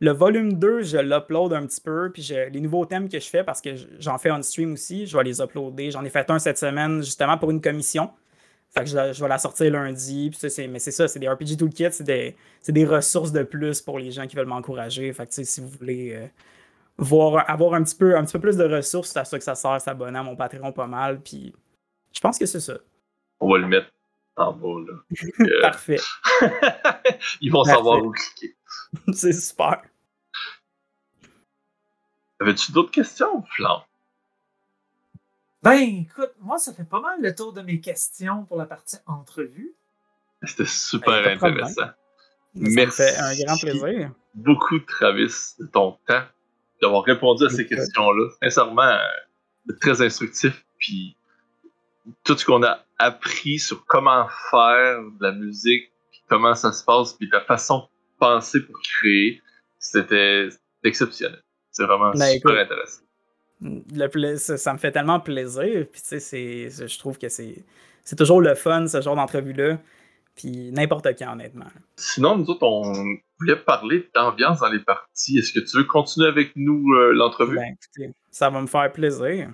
[0.00, 3.28] le volume 2, je l'upload un petit peu, puis je- les nouveaux thèmes que je
[3.28, 5.90] fais, parce que j'en fais on stream aussi, je vais les uploader.
[5.90, 8.10] J'en ai fait un cette semaine, justement, pour une commission.
[8.76, 10.30] Fait que je, je vais la sortir lundi.
[10.30, 13.80] Puis ça, mais c'est ça, c'est des RPG Toolkits, c'est des, des ressources de plus
[13.80, 15.12] pour les gens qui veulent m'encourager.
[15.12, 16.26] Fait que si vous voulez euh,
[16.98, 19.44] voir, avoir un petit, peu, un petit peu plus de ressources, c'est à ça que
[19.44, 21.20] ça sert, s'abonner à mon Patreon pas mal.
[21.20, 21.54] Puis
[22.12, 22.78] je pense que c'est ça.
[23.38, 23.90] On va le mettre
[24.36, 24.98] en bas, là.
[25.40, 26.00] Euh, Parfait.
[27.40, 27.76] Ils vont Parfait.
[27.76, 28.56] savoir où cliquer.
[29.12, 29.82] c'est super.
[32.40, 33.84] Avais-tu d'autres questions, Flan?
[35.64, 38.96] Ben, écoute, moi, ça fait pas mal le tour de mes questions pour la partie
[39.06, 39.74] entrevue.
[40.42, 41.64] C'était super Ben, problème.
[41.64, 41.80] intéressant.
[41.82, 41.96] Ça
[42.54, 42.96] me Merci.
[43.02, 44.10] fait un grand plaisir.
[44.34, 46.22] Beaucoup, Travis, de ton temps,
[46.82, 48.28] d'avoir répondu à ces questions-là.
[48.42, 50.64] Sincèrement, euh, très instructif.
[50.78, 51.16] Puis
[52.24, 56.84] tout ce qu'on a appris sur comment faire de la musique, puis comment ça se
[56.84, 57.86] passe, puis ta façon de
[58.18, 59.40] penser pour créer,
[59.78, 60.48] c'était
[60.84, 61.42] exceptionnel.
[61.70, 62.58] C'est vraiment Ben, super écoute.
[62.70, 63.02] intéressant.
[63.64, 65.86] Le ça, ça me fait tellement plaisir.
[65.90, 67.64] Puis, tu sais, je trouve que c'est
[68.04, 69.78] c'est toujours le fun, ce genre d'entrevue-là.
[70.36, 71.66] Puis, n'importe quand, honnêtement.
[71.96, 72.92] Sinon, nous autres, on
[73.38, 75.38] voulait parler d'ambiance dans les parties.
[75.38, 77.56] Est-ce que tu veux continuer avec nous euh, l'entrevue?
[77.56, 79.50] Ben, écoutez, ça va me faire plaisir.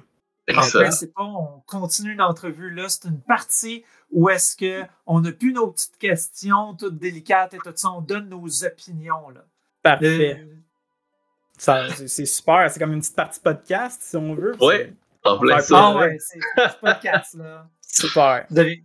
[0.48, 0.90] En Excellent.
[0.90, 5.52] c'est pas on continue l'entrevue là, c'est une partie où est-ce que on n'a plus
[5.52, 9.44] nos petites questions toutes délicates et tout ça, on donne nos opinions là.
[9.82, 10.40] Parfait.
[10.40, 10.56] Euh,
[11.60, 12.70] c'est c'est super.
[12.70, 14.54] C'est comme une petite partie podcast, si on veut.
[14.62, 14.92] Ouais.
[15.24, 15.76] En plein Ouais, ça.
[15.78, 16.16] ah Ouais.
[16.18, 17.68] c'est podcast là.
[17.82, 18.46] Super.
[18.48, 18.76] Tu deviens,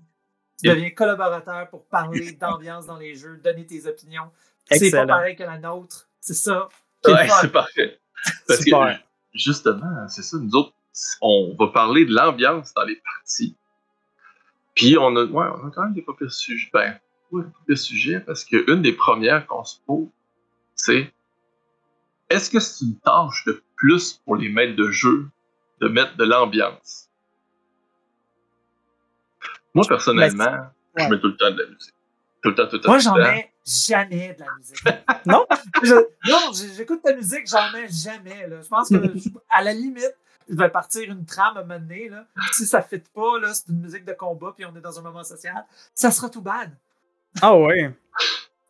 [0.62, 4.30] tu deviens collaborateur pour parler d'ambiance dans les jeux, donner tes opinions.
[4.70, 6.10] C'est pas pareil que la nôtre.
[6.20, 6.68] C'est ça.
[7.08, 8.00] Ouais, c'est parfait.
[8.48, 8.98] Parce Super.
[8.98, 9.04] que,
[9.38, 10.74] justement, c'est ça, nous autres,
[11.22, 13.56] on va parler de l'ambiance dans les parties.
[14.74, 16.70] Puis, on a, ouais, on a quand même des pas pires sujets.
[16.74, 17.00] Ben,
[17.32, 20.08] ouais, des pas pires sujets, parce qu'une des premières qu'on se pose,
[20.76, 21.14] c'est
[22.30, 25.28] est-ce que c'est une tâche de plus pour les maîtres de jeu
[25.82, 27.10] de mettre de l'ambiance?
[29.74, 31.10] Moi, personnellement, je ouais.
[31.10, 31.94] mets tout le temps de la musique.
[32.42, 32.90] Tout le temps, tout le temps.
[32.90, 34.84] Moi, j'en mets jamais de la musique.
[35.26, 35.46] Non?
[35.84, 38.48] Je- non, j'écoute ta musique, j'en mets jamais.
[38.48, 38.62] Là.
[38.62, 40.16] Je pense que, je- à la limite,
[40.48, 42.08] je vais partir une trame à un moment donné.
[42.10, 42.26] Là.
[42.54, 44.98] Si ça ne fit pas, là, c'est une musique de combat, puis on est dans
[45.00, 46.72] un moment social, ça sera tout bad.
[47.42, 47.92] Ah ouais.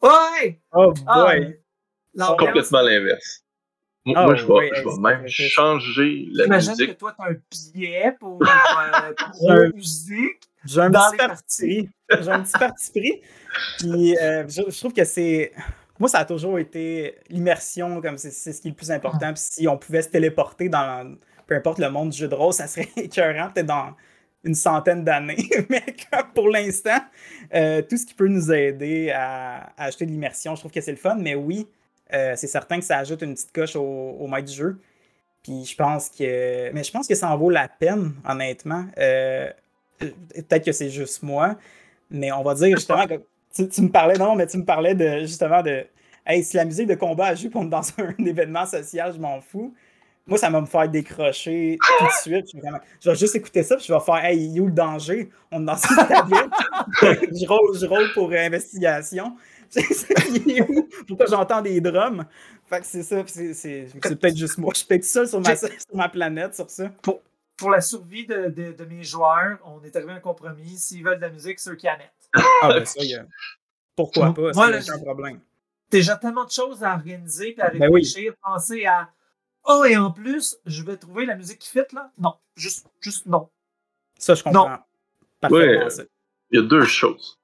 [0.02, 0.60] Ouais!
[0.72, 1.60] Oh Ah, boy.
[2.16, 3.44] l'ambiance, Complètement l'inverse.
[4.06, 6.98] Moi, Ah, moi, je vais, ouais, je vais même changer la J'imagine que musique.
[6.98, 8.40] toi, tu as un billet pour
[9.50, 10.42] euh, musique.
[10.66, 12.22] J'ai un Dans petit parti pris.
[12.24, 13.22] J'ai un petit parti pris.
[13.80, 15.52] Puis euh, je, je trouve que c'est.
[16.00, 19.34] Moi, ça a toujours été l'immersion, comme c'est c'est ce qui est le plus important.
[19.34, 21.16] Puis si on pouvait se téléporter dans
[21.48, 23.96] peu importe le monde du jeu de rôle, ça serait écœurant, peut-être dans
[24.44, 25.50] une centaine d'années.
[25.70, 27.00] Mais comme pour l'instant,
[27.54, 30.82] euh, tout ce qui peut nous aider à, à ajouter de l'immersion, je trouve que
[30.82, 31.16] c'est le fun.
[31.16, 31.68] Mais oui,
[32.14, 34.80] euh, c'est certain que ça ajoute une petite coche au, au maître du jeu.
[35.44, 36.72] Puis je pense que.
[36.74, 38.86] Mais je pense que ça en vaut la peine, honnêtement.
[38.98, 39.50] Euh,
[40.00, 41.56] peut-être que c'est juste moi,
[42.10, 43.22] mais on va dire justement que
[43.54, 45.86] tu, me parlais, non, mais tu me parlais de justement de
[46.42, 49.74] si la musique de combat a joué pour dans un, événement social, je m'en fous.
[50.28, 52.48] Moi, ça va me faire décrocher tout de suite.
[53.00, 55.30] Je vais, juste écouter ça, puis je vais faire Hey, où le danger?
[55.52, 56.50] On est dans une tablette.
[57.32, 59.36] je, roule, je roule pour investigation.
[60.46, 60.88] Il est où?
[61.08, 62.24] Pourquoi j'entends des drums?
[62.68, 64.72] Fait que c'est ça, c'est, c'est, c'est peut-être juste moi.
[64.74, 66.90] Je suis peut-être seul sur ma, sur ma planète sur ça.
[67.58, 70.78] Pour la survie de, de- de mes joueurs, on est arrivé à un compromis.
[70.78, 72.30] S'ils veulent de la musique, c'est eux qui la mettent.
[72.34, 73.26] Ah, ben ça, il y a-
[73.96, 74.52] pourquoi pas?
[74.54, 75.40] C'est aucun problème.
[75.90, 78.02] déjà tellement de choses à organiser puis à Ben oui.
[78.02, 79.10] réfléchir, penser à
[79.68, 82.12] Oh, et en plus, je vais trouver la musique qui fit là.
[82.20, 83.50] Non, juste, juste non.
[84.20, 84.78] Ça, je comprends.
[85.40, 85.90] Parfaitement Ouais.
[85.90, 86.04] ça.
[86.52, 87.40] Il y a deux choses.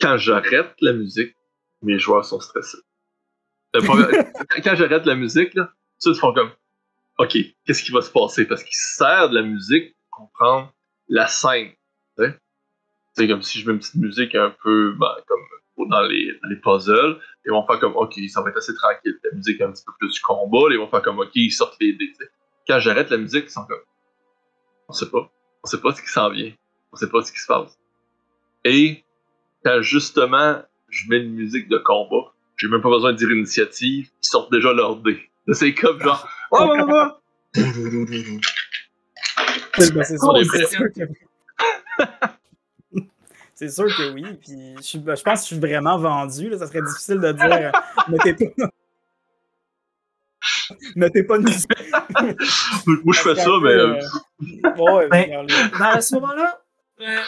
[0.00, 1.34] Quand j'arrête la musique,
[1.82, 2.78] mes joueurs sont stressés.
[3.72, 4.06] Premier-
[4.64, 5.70] quand j'arrête la musique, là,
[6.04, 6.50] ils font comme
[7.18, 8.46] OK, qu'est-ce qui va se passer?
[8.46, 10.74] Parce qu'ils servent de la musique pour comprendre
[11.08, 11.72] la scène.
[13.14, 16.48] C'est comme si je mets une petite musique un peu ben, comme dans les, dans
[16.48, 17.18] les puzzles.
[17.46, 19.18] Ils vont faire comme OK, ça va être assez tranquille.
[19.24, 20.68] La musique un petit peu plus du combat.
[20.70, 22.12] ils vont faire comme OK, ils sortent les dés.
[22.66, 23.80] Quand j'arrête la musique, ils sont comme
[24.88, 25.30] On sait pas.
[25.62, 26.52] On sait pas ce qui s'en vient.
[26.92, 27.78] On sait pas ce qui se passe.
[28.64, 29.02] Et
[29.66, 34.08] quand justement je mets une musique de combat, j'ai même pas besoin de dire initiative,
[34.22, 35.18] ils sortent déjà leur dé.
[35.52, 37.60] C'est comme genre Oh, oh, oh, oh.
[39.78, 41.02] C'est ben, sûr, que...
[43.68, 44.24] Sûr que oui.
[44.40, 46.48] Puis je, suis- ben, je pense que je suis vraiment vendu.
[46.48, 46.58] Là.
[46.58, 47.70] Ça serait difficile de dire euh,
[48.08, 48.70] mettez pas.
[50.94, 51.70] Notez pas de musique.
[52.86, 53.70] Moi, je fais ça, mais.
[53.70, 54.00] euh,
[54.78, 56.60] Ouais, Mais- regarde, Dans à ce moment-là,
[57.00, 57.20] euh,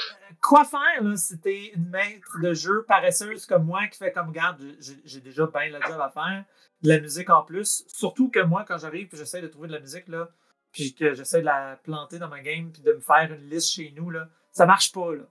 [0.49, 4.33] quoi faire là, si t'es une maître de jeu paresseuse comme moi qui fait comme
[4.33, 4.63] garde,
[5.05, 6.45] j'ai- déjà bien le job à faire,
[6.83, 7.85] de la musique en plus.
[7.89, 10.31] Surtout que moi, quand j'arrive et j'essaie de trouver de la musique, là,
[10.73, 13.73] puis que j'essaie de la planter dans ma game puis de me faire une liste
[13.73, 15.15] chez nous, là, ça marche pas.
[15.15, 15.25] Là.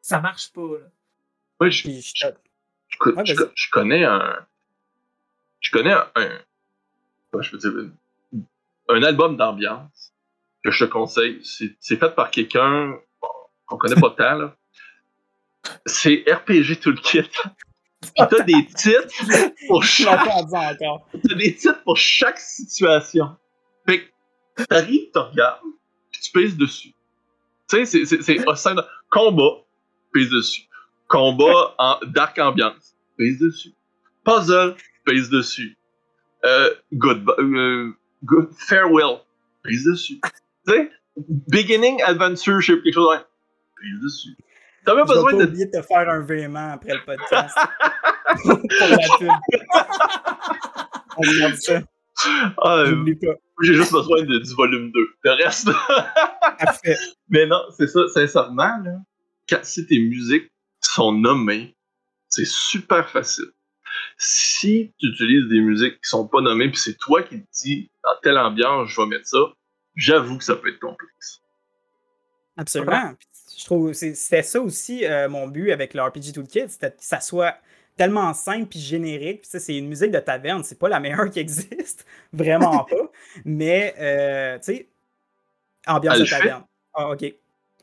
[0.00, 0.60] Ça marche pas.
[0.62, 0.86] Là.
[1.60, 2.26] ouais, je, Puis je-
[2.88, 4.46] je, Ouais, je, connais un.
[5.60, 6.06] Je connais un.
[6.16, 7.90] un- je peux dire.
[8.88, 10.12] Un album d'ambiance
[10.64, 11.40] que je te conseille.
[11.44, 12.98] C'est fait par quelqu'un
[13.66, 14.56] qu'on connaît pas tant, là.
[15.86, 17.22] C'est RPG Toolkit.
[18.02, 19.08] Puis t'as des titres
[19.66, 20.28] pour chaque,
[21.26, 23.36] t'as des titres pour chaque situation.
[23.88, 24.10] Fait
[24.56, 25.60] que t'arrives, tu regardes,
[26.10, 26.92] puis tu pèses dessus.
[27.70, 29.62] Tu sais, c'est- au sein de combat,
[30.12, 30.62] pèse dessus.
[31.08, 33.72] Combat en dark ambiance, pèse dessus.
[34.24, 34.74] Puzzle,
[35.06, 35.76] pèse dessus.
[36.44, 37.90] Euh, good, euh,
[38.22, 39.20] good, farewell,
[39.62, 40.20] pèse dessus.
[40.66, 40.90] Tu sais,
[41.48, 43.16] beginning adventure, je sais quelque chose
[43.80, 44.36] pèse dessus.
[44.84, 47.56] T'as même besoin de de te faire un véhément après le podcast.
[48.42, 49.28] pour la pub.
[51.16, 51.82] On regarde ça.
[52.58, 53.34] Ah, euh, J'oublie pas.
[53.62, 55.08] j'ai juste besoin de, du volume 2.
[55.24, 55.68] Le reste.
[57.28, 58.98] Mais non, c'est ça, sincèrement, là,
[59.48, 61.76] quand, si tes musiques sont nommées,
[62.28, 63.50] c'est super facile.
[64.18, 67.90] Si tu utilises des musiques qui sont pas nommées, puis c'est toi qui te dis,
[68.02, 69.52] dans telle ambiance, je vais mettre ça,
[69.94, 71.40] j'avoue que ça peut être complexe.
[72.56, 73.14] Absolument.
[73.56, 76.96] Je trouve c'est- c'était ça aussi euh, mon but avec le RPG Toolkit, c'était que
[77.00, 77.56] ça soit
[77.96, 79.42] tellement simple puis générique.
[79.48, 83.10] Puis c'est une musique de taverne, c'est pas la meilleure qui existe, vraiment pas.
[83.44, 84.88] Mais euh, tu sais,
[85.86, 86.64] ambiance de taverne.
[86.94, 87.24] Ah, ok,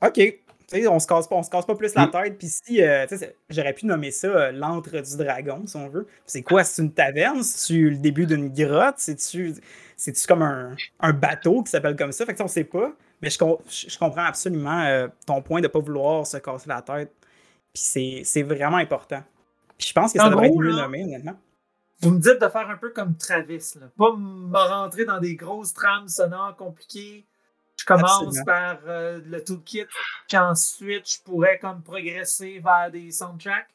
[0.02, 0.38] ok.
[0.68, 2.12] Tu on se casse pas, on se casse pas plus la Mm.
[2.12, 2.38] tête.
[2.38, 5.90] Puis si, euh, tu c'est- j'aurais pu nommer ça euh, l'antre du dragon, si on
[5.90, 6.08] veut.
[6.26, 6.64] C'est quoi?
[6.64, 7.44] C'est une taverne?
[7.44, 8.96] C'est le début d'une grotte?
[8.98, 9.54] C'est-tu,
[9.98, 12.26] c'est-tu comme un, un bateau qui s'appelle comme ça?
[12.26, 12.94] Fait que ça, on sait pas.
[13.22, 16.82] Mais je, je comprends absolument euh, ton point de ne pas vouloir se casser la
[16.82, 17.14] tête.
[17.74, 19.24] Puis c'est, vraiment important.
[19.78, 21.40] Puis je pense que ça En devrait gros, être mieux là, nommé, honnêtement.
[22.02, 23.88] Vous me dites de faire un peu comme Travis, là.
[23.98, 27.26] pas me rentrer dans des grosses trames sonores compliquées.
[27.78, 28.46] Je commence Absolument.
[28.46, 29.86] par euh, le toolkit,
[30.28, 33.74] puis ensuite je pourrais comme progresser vers des soundtracks.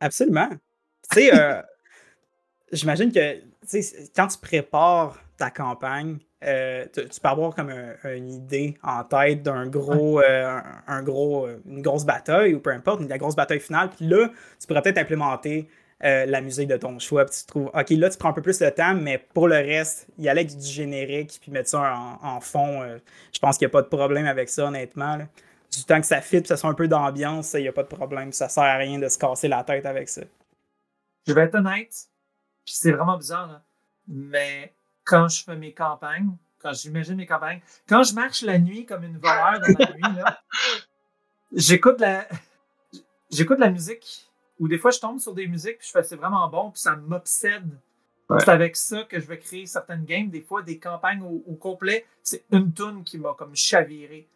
[0.00, 0.48] Absolument.
[1.10, 1.60] Tu sais, euh,
[2.72, 3.42] j'imagine que
[4.14, 9.02] quand tu prépares ta campagne, euh, tu, tu peux avoir comme un- une idée en
[9.04, 13.18] tête d'un gros, euh, un, un gros, euh, une grosse bataille ou peu importe, la
[13.18, 13.90] grosse bataille finale.
[13.90, 14.28] Puis là,
[14.60, 15.68] tu pourrais peut-être implémenter
[16.04, 17.24] euh, la musique de ton choix.
[17.24, 19.56] Puis tu trouves, ok, là, tu prends un peu plus de temps, mais pour le
[19.56, 22.82] reste, y aller avec du générique puis mettre ça en, en fond.
[22.82, 22.98] euh,
[23.32, 25.16] je pense qu'il n'y a pas de problème avec ça, honnêtement.
[25.16, 25.26] là.
[25.72, 27.82] Du temps que ça fit, puis ça soit un peu d'ambiance, il n'y a pas
[27.82, 28.32] de problème.
[28.32, 30.22] Ça sert à rien de se casser la tête avec ça.
[31.26, 31.90] Je vais être honnête,
[32.64, 33.62] puis c'est vraiment bizarre, là,
[34.06, 34.72] mais
[35.04, 39.04] quand je fais mes campagnes, quand j'imagine mes campagnes, quand je marche la nuit comme
[39.04, 40.40] une voleur dans la nuit, là,
[41.52, 42.26] j'écoute la,
[43.30, 46.16] j'écoute la musique, ou des fois je tombe sur des musiques, puis je fais c'est
[46.16, 47.78] vraiment bon, puis ça m'obsède.
[48.30, 48.40] Ouais.
[48.40, 51.54] C'est avec ça que je vais créer certaines games, des fois des campagnes au, au
[51.54, 54.26] complet, c'est une tune qui m'a comme chaviré.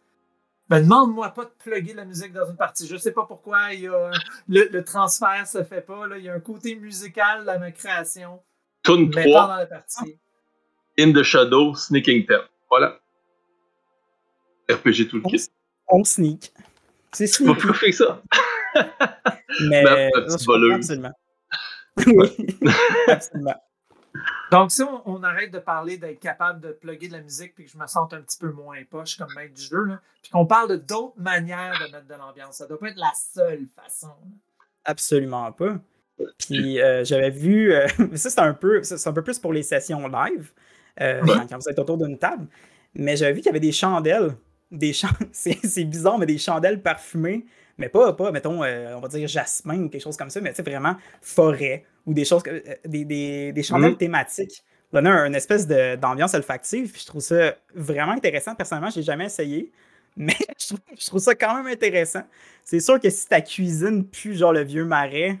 [0.69, 2.85] Ben, demande-moi pas de plugger la musique dans une partie.
[2.85, 4.11] Je sais pas pourquoi il y a
[4.47, 6.05] le, le transfert se fait pas.
[6.05, 6.19] Là.
[6.19, 8.39] Il y a un côté musical dans ma création,
[8.83, 10.19] Tune mais 3, pas dans la partie.
[10.99, 12.41] In the Shadow, Sneaking Ten.
[12.69, 12.99] Voilà.
[14.69, 15.49] RPG Toolkit.
[15.87, 16.51] On sneak.
[17.13, 17.67] C'est vas sneaky.
[17.67, 18.21] pas faire ça.
[19.61, 20.75] Mais petite non, voleuse.
[20.75, 21.13] absolument.
[22.05, 22.59] oui,
[23.07, 23.55] absolument.
[24.51, 27.65] Donc, si on, on arrête de parler d'être capable de plugger de la musique puis
[27.65, 30.31] que je me sente un petit peu moins poche comme maître du jeu, là, puis
[30.31, 33.67] qu'on parle de d'autres manières de mettre de l'ambiance, ça doit pas être la seule
[33.75, 34.13] façon.
[34.83, 35.77] Absolument pas.
[36.37, 39.39] Puis euh, j'avais vu, euh, mais ça c'est un peu, ça, c'est un peu plus
[39.39, 40.51] pour les sessions live,
[41.01, 41.33] euh, Ouais.
[41.49, 42.47] quand, vous êtes autour d'une table.
[42.95, 44.35] Mais j'avais vu qu'il y avait des chandelles,
[44.71, 47.45] des chan- c'est, bizarre, mais des chandelles parfumées,
[47.77, 50.49] mais pas, pas mettons, euh, on va dire jasmin ou quelque chose comme ça, mais
[50.51, 53.97] tu sais vraiment forêt ou des choses, que- euh, des, des, des chandelles Mhm.
[53.97, 54.63] thématiques.
[54.91, 58.55] Donner un- une espèce d'ambiance olfactive, puis je trouve ça vraiment intéressant.
[58.55, 59.71] Personnellement, je l'ai jamais essayé,
[60.17, 62.23] mais je trouve, je trouve ça quand même intéressant.
[62.65, 65.37] C'est sûr que si ta cuisine pue genre le vieux marais,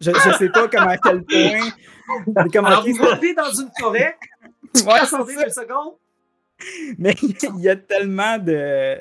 [0.00, 1.60] je, je sais pas comment à quel point.
[2.52, 4.16] Comment, Alors, vous dans une forêt,
[4.86, 5.04] Ouais,
[5.50, 5.94] secondes,
[6.98, 8.96] Mais il y a tellement de,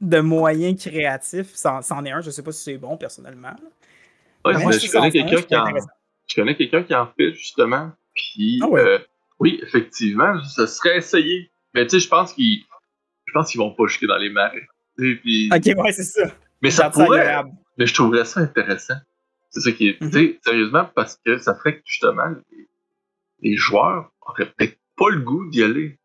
[0.00, 1.54] de moyens créatifs.
[1.54, 3.54] C'en c'en est un, je sais pas si c'est bon personnellement.
[4.44, 5.64] Ouais, Mais mais moi, je, connais ce quelqu'un qui en,
[6.28, 7.90] je connais quelqu'un qui en fait justement.
[8.14, 8.80] Puis, Ah ouais.
[8.80, 8.98] euh,
[9.40, 11.50] oui, effectivement, ça serait essayé.
[11.74, 12.64] Mais tu sais, je pense qu'ils,
[13.26, 14.66] je pense qu'ils vont pas jusque dans les marais.
[14.96, 16.30] Puis- Ok, ouais, c'est ça.
[16.60, 17.20] mais ça pourrait.
[17.20, 17.50] agréable.
[17.78, 18.94] Mais je trouverais ça intéressant.
[19.50, 20.00] C'est ça qui est.
[20.00, 20.10] Mhm.
[20.10, 22.68] Tu sais, sérieusement, parce que ça ferait que justement, les,
[23.40, 25.98] les joueurs auraient peut-être pas le goût d'y aller.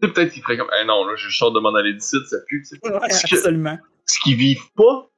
[0.00, 2.62] peut-être qu'ils feraient comme, eh non, là, je sors de m'en aller d'ici, ça pue.
[2.82, 2.88] que-
[3.34, 3.78] absolument.
[4.06, 5.08] Ce qu'ils vivent pas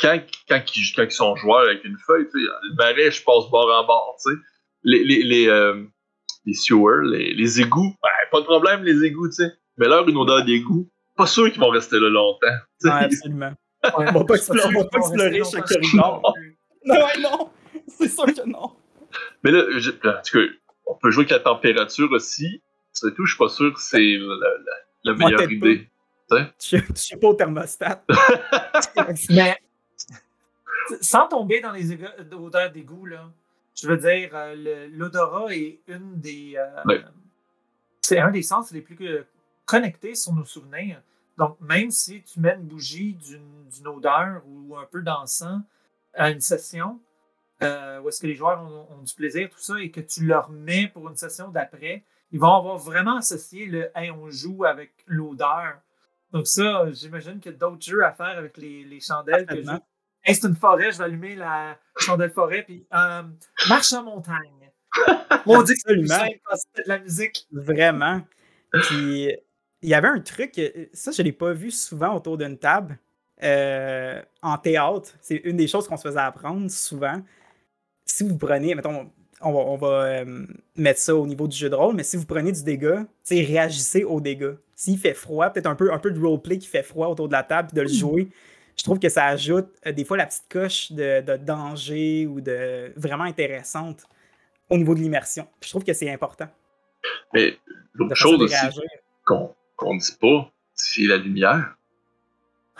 [0.00, 3.22] quand, quand, ils, quand ils sont joueurs avec une feuille, tu sais, le marais, je
[3.24, 4.36] passe bord en bord, tu sais.
[4.84, 5.82] Les, les, les, euh,
[6.46, 9.52] les sewers, les, les égouts, ouais, pas de problème, les égouts, tu sais.
[9.76, 12.46] Mais leur, une odeur d'égout, pas sûr qu'ils vont rester là longtemps.
[12.84, 13.52] Ouais, absolument.
[13.84, 16.34] Ouais, On va pas explorer- on va pas explorer chaque corridor.
[16.84, 17.50] Non, non.
[17.88, 18.70] C'est sûr que non.
[19.42, 20.44] Mais là, je- en tout cas,
[20.88, 22.60] on peut jouer avec la température aussi.
[22.92, 24.74] C'est tout, je suis pas sûr que c'est la, la-
[25.04, 25.88] la Moi, meilleure idée.
[26.60, 28.04] Je je suis pas au thermostat.
[29.30, 29.56] Mais
[31.00, 31.96] sans tomber dans les
[32.32, 33.30] odeurs d'égout, là,
[33.74, 36.54] je veux dire, euh, l'odorat est une des.
[36.56, 36.82] euh.
[38.00, 39.22] C'est un des sens les plus euh,
[39.66, 41.00] connectés sur nos souvenirs.
[41.36, 45.62] Donc, même si tu mets une bougie d'une odeur ou un peu d'encens
[46.14, 46.98] à une session,
[47.62, 50.24] euh, où est-ce que les joueurs ont, ont du plaisir, tout ça, et que tu
[50.24, 54.64] leur mets pour une session d'après, ils vont avoir vraiment associé le Hey, on joue
[54.64, 55.78] avec l'odeur.
[56.32, 59.46] Donc, ça, j'imagine qu'il y a d'autres jeux à faire avec les, les chandelles.
[59.46, 59.70] Que je...
[60.24, 63.22] Hey, c'est une forêt, je vais allumer la chandelle forêt, puis euh,
[63.68, 64.70] marche en montagne.
[65.46, 65.94] On dit que c'est
[66.84, 67.46] de la musique.
[67.52, 68.20] Vraiment.
[68.82, 69.32] Puis,
[69.82, 70.60] il y avait un truc,
[70.92, 72.98] ça, je l'ai pas vu souvent autour d'une table.
[73.42, 77.22] euh, en théâtre, c'est une des choses qu'on se faisait apprendre souvent.
[78.18, 81.70] Si vous prenez, mettons, on va, on va euh, mettre ça au niveau du jeu
[81.70, 84.56] de rôle, mais si vous prenez du dégât, réagissez aux dégâts.
[84.74, 87.34] S'il fait froid, peut-être un peu, un peu de roleplay qui fait froid autour de
[87.34, 88.28] la table, puis de le jouer,
[88.76, 92.40] je trouve que ça ajoute euh, des fois la petite coche de, de danger ou
[92.40, 94.02] de vraiment intéressante
[94.68, 95.46] au niveau de l'immersion.
[95.62, 96.48] Je trouve que c'est important.
[97.32, 97.56] Mais
[97.94, 98.66] l'autre chose aussi
[99.24, 101.76] qu'on qu'on dit pas, c'est la lumière.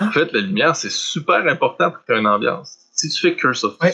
[0.01, 2.77] En fait, la lumière, c'est super important pour créer une ambiance.
[2.90, 3.92] Si tu fais Curse of Ouais.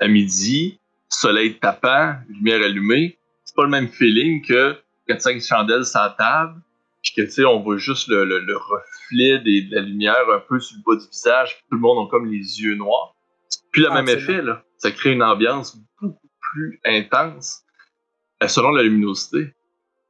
[0.00, 4.76] À midi, soleil tapant, lumière allumée, c'est pas le même feeling que
[5.08, 6.60] 4-5 chandelles sur la table,
[7.02, 10.28] puis que, tu sais, on voit juste le, le- le reflet des- de la lumière
[10.32, 12.74] un peu sur le bas du visage, puis tout le monde a comme les yeux
[12.74, 13.14] noirs.
[13.48, 14.64] C'est plus le Ah, même effet, là.
[14.78, 17.62] Ça crée une ambiance beaucoup plus intense
[18.42, 19.52] euh, selon la luminosité.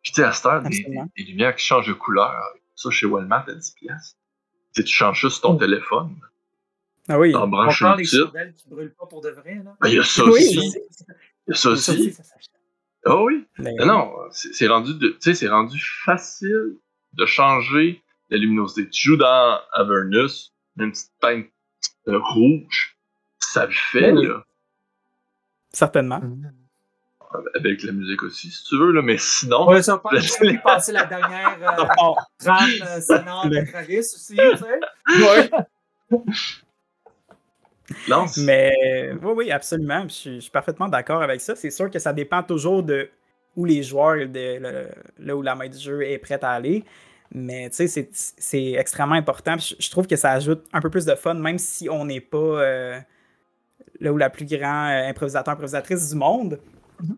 [0.03, 2.33] Puis, tu sais, à cette heure, des, lumières qui changent de couleur,
[2.75, 4.17] ça, chez Walmart, à 10 piastres.
[4.75, 5.59] Tu sais, tu changes juste ton Oh.
[5.59, 6.17] téléphone,
[7.09, 7.35] Ah oui.
[7.35, 8.21] On branches prend une les petite.
[8.25, 9.57] chandelles qui brûlent pas pour de vrai.
[9.65, 9.77] Là.
[9.81, 10.59] Ben, il y a ça Oui, aussi.
[10.59, 10.73] oui.
[11.47, 12.23] Il y a ça aussi, ça.
[13.07, 13.47] Ah oui.
[13.59, 16.77] Mais- Non, non, c'est rendu, de- tu sais, c'est rendu facile
[17.13, 18.89] de changer la luminosité.
[18.89, 21.47] Tu joues dans Avernus, une petite teinte
[22.09, 22.97] euh, rouge,
[23.39, 24.27] ça le fait, Oui, oui.
[24.29, 24.45] là.
[25.73, 26.23] Certainement.
[27.55, 30.33] Avec la musique aussi, si tu veux, là, mais sinon, Ouais, ça va pas je
[30.41, 34.81] vais passer la dernière euh, Oh, trame euh, sonore de Le- Travis aussi, tu sais.
[35.27, 35.51] ouais.
[38.37, 40.03] Mais oui, oui, absolument.
[40.05, 41.55] Je suis, je suis parfaitement d'accord avec ça.
[41.57, 43.11] C'est sûr que ça dépend toujours de
[43.57, 46.85] où les joueurs, de, le- là où la maître du jeu est prête à aller.
[47.33, 49.57] Mais tu sais, c'est- c'est extrêmement important.
[49.59, 52.21] Je, je trouve que ça ajoute un peu plus de fun, même si on n'est
[52.21, 53.01] pas euh,
[54.01, 56.61] là où la plus grand euh, improvisateur, improvisatrice du monde.
[57.01, 57.17] Mhm.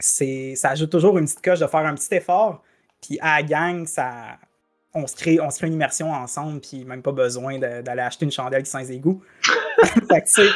[0.00, 2.62] C'est, ça ajoute toujours une petite coche de faire un petit effort.
[3.02, 4.38] Puis à la gang, ça,
[4.96, 8.24] on, se crée, on se crée une immersion ensemble, puis même pas besoin d'aller acheter
[8.24, 9.22] une chandelle qui sent les égouts.
[9.84, 10.48] fait que, tu sais,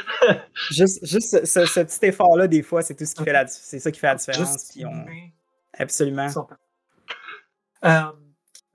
[0.70, 3.90] juste, juste ce, petit effort-là, des fois, c'est tout ce qui fait la, c'est ça
[3.90, 4.72] qui fait la différence.
[4.72, 5.06] Puis on-.
[5.78, 6.28] Absolument.
[7.84, 8.02] Euh,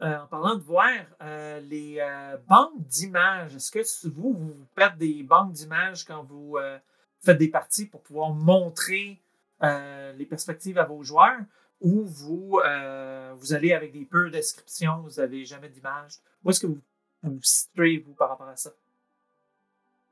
[0.01, 0.89] euh, en parlant de voir,
[1.21, 6.57] euh, les euh, banques d'images, est-ce que vous, vous faites des banques d'images quand vous
[6.57, 6.77] euh,
[7.23, 9.21] faites des parties pour pouvoir montrer
[9.63, 11.39] euh, les perspectives à vos joueurs?
[11.81, 16.19] Ou vous, euh, vous allez avec des peu descriptions, vous n'avez jamais d'images?
[16.43, 16.79] Où est-ce que vous
[17.23, 18.71] vous situez, vous, par rapport à ça?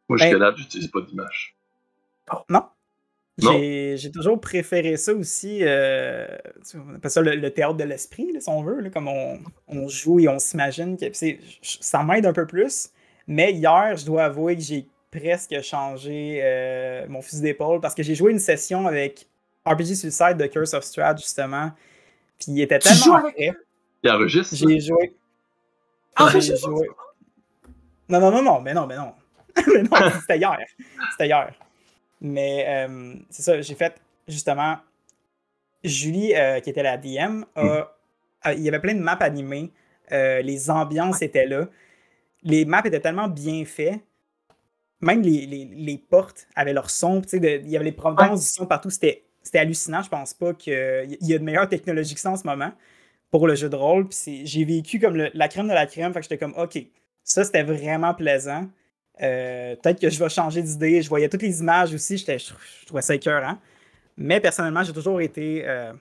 [0.09, 1.55] moi, jusqu'à Ben- là, j'utilise pas d'image.
[2.31, 2.43] Non.
[2.49, 2.69] Non.
[3.39, 5.59] J'ai j'ai toujours préféré ça aussi.
[5.63, 6.27] euh,
[6.75, 9.39] on appelle ça le, le théâtre de l'esprit, là, si on veut, là, comme on,
[9.67, 10.97] on joue et on s'imagine.
[11.61, 12.89] Ça m'aide un peu plus.
[13.25, 18.03] Mais hier, je dois avouer que j'ai presque changé euh, mon fusil d'épaule parce que
[18.03, 19.27] j'ai joué une session avec
[19.65, 21.71] RPG Suicide de Curse of Strahd, justement.
[22.39, 23.51] Puis il était Tu tellement joues avec prêt.
[24.03, 24.55] Il enregistre.
[24.55, 24.65] ça?
[24.67, 25.15] J'ai joué.
[26.15, 26.87] Ah, J'ai joué.
[28.09, 29.13] Non, non, non, non, mais non, mais non.
[29.67, 30.57] mais non, c'était hier.
[31.11, 31.53] C'était hier.
[32.21, 33.95] Mais euh, c'est ça, j'ai fait
[34.27, 34.77] justement.
[35.83, 37.91] Julie, euh, qui était la DM, a-
[38.41, 39.71] a- il y avait plein de maps animées.
[40.11, 41.67] euh, les ambiances étaient là.
[42.43, 43.99] Les maps étaient tellement bien faits.
[45.01, 47.21] Même les, les- les portes avaient leur son.
[47.21, 48.89] tu Il y avait les provenances du son partout.
[48.89, 50.01] C'était c'était hallucinant.
[50.01, 52.71] Je pense pas qu'il y a de meilleure technologie que ça en ce moment
[53.29, 54.07] pour le jeu de rôle.
[54.07, 56.11] Puis j'ai vécu comme le- la crème de la crème.
[56.13, 56.77] Fait que j'étais comme, OK,
[57.23, 58.67] ça c'était vraiment plaisant.
[59.21, 61.01] Euh, Peut-être que je vais changer d'idée.
[61.01, 62.17] Je voyais toutes les images aussi.
[62.17, 63.57] Je, je trouvais ça écœurant.
[64.17, 65.93] Mais personnellement, j'ai toujours été euh,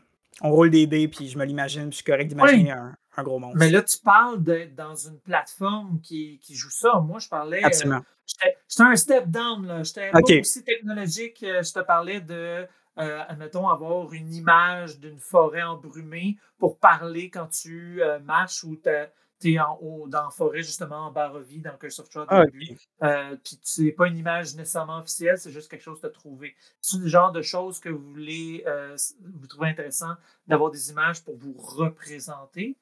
[0.42, 3.38] on roule des dés, puis je me l'imagine, je suis correct d'imaginer un, un gros
[3.38, 3.58] monstre.
[3.58, 7.00] Mais là, tu parles d'être dans une plateforme qui, qui joue ça.
[7.00, 7.62] Moi, je parlais.
[7.62, 8.00] euh, Absolument.
[8.26, 9.82] J'étais j'étais un step down, là.
[9.82, 10.32] J'étais pas Ok.
[10.40, 11.42] aussi technologique.
[11.42, 12.66] euh, Je te parlais de,
[12.98, 18.76] euh, admettons, avoir une image d'une forêt embrumée pour parler quand tu euh, marches ou
[18.76, 22.52] tu es en haut dans la forêt, justement, en Barovie, dans Curse Ah, ok.
[22.52, 22.78] début.
[23.02, 26.54] Euh, Puis c'est pas une image nécessairement officielle, c'est juste quelque chose as trouvé.
[26.80, 30.14] C'est le genre de choses que vous voulez, euh, vous trouvez intéressant
[30.46, 32.76] d'avoir des images pour vous représenter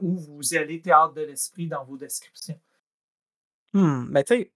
[0.00, 2.58] ou vous y allez théâtre de l'esprit dans vos descriptions.
[3.72, 4.52] Hmm, ben, tu sais,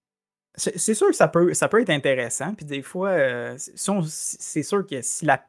[0.55, 2.53] c'est sûr que ça peut, ça peut être intéressant.
[2.53, 5.43] Puis des fois, euh, c'est sûr que si la,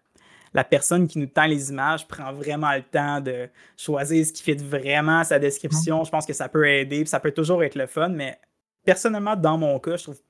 [0.55, 4.42] la personne qui nous tend les images prend vraiment le temps de choisir ce qui
[4.42, 7.00] fit vraiment sa description, je pense que ça peut aider.
[7.00, 8.11] Puis ça peut toujours être le fun.
[8.11, 8.38] Mais
[8.84, 10.20] personnellement, dans mon cas, je trouve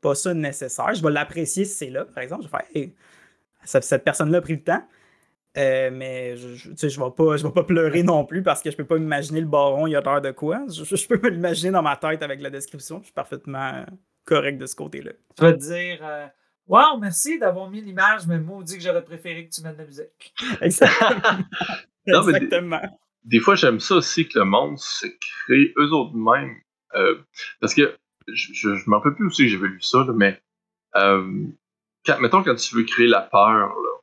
[0.00, 0.94] pas ça nécessaire.
[0.94, 2.44] Je vais l'apprécier si c'est là, par exemple.
[2.44, 2.94] Je vais faire, Hey,
[3.64, 4.82] cette personne-là a pris le temps.
[5.56, 8.42] Euh, mais je, je, tu sais, je vais pas, je vais pas pleurer non plus
[8.42, 10.64] parce que je peux pas m'imaginer le baron, il a l'air de quoi.
[10.68, 12.98] Je, je peux me l'imaginer dans ma tête avec la description.
[12.98, 13.84] Je suis parfaitement
[14.24, 15.12] correct de ce côté-là.
[15.36, 16.26] Tu vas te dire euh,
[16.66, 19.86] Wow, merci d'avoir mis l'image, mais maudit que j'aurais préféré que tu mettes de la
[19.86, 20.34] musique.
[20.60, 21.20] Exactement.
[22.06, 22.98] Non, mais des- Exactement.
[23.24, 26.54] des fois, j'aime ça aussi que le monde se crée eux autres mêmes.
[26.94, 27.18] Euh,
[27.60, 27.96] parce que
[28.28, 30.38] je, je m'en rappelle plus aussi que j'avais lu ça, là, mais
[30.96, 31.46] euh,
[32.04, 34.00] quand, mettons quand tu veux créer la peur, là,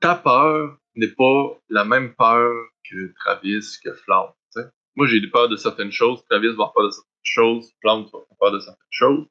[0.00, 2.52] ta peur n'est pas la même peur
[2.90, 4.28] que Travis, que Flamme.
[4.94, 8.24] Moi, j'ai peur de certaines choses, Travis va avoir peur de certaines choses, va avoir
[8.38, 9.26] peur de certaines choses.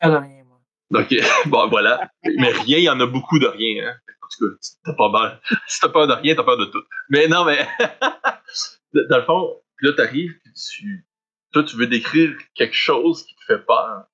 [0.00, 0.60] Alors, rien, moi.
[0.90, 1.08] Donc,
[1.46, 2.10] bon, voilà.
[2.24, 3.88] Mais rien, il y en a beaucoup de rien.
[3.88, 3.96] Hein.
[4.22, 5.40] En tout cas, t'as pas peur.
[5.66, 6.82] Si t'as peur de rien, t'as peur de tout.
[7.08, 7.66] Mais non, mais
[9.08, 11.06] dans le fond, puis là, t'arrives, puis tu,
[11.52, 14.04] toi, tu veux décrire quelque chose qui te fait peur.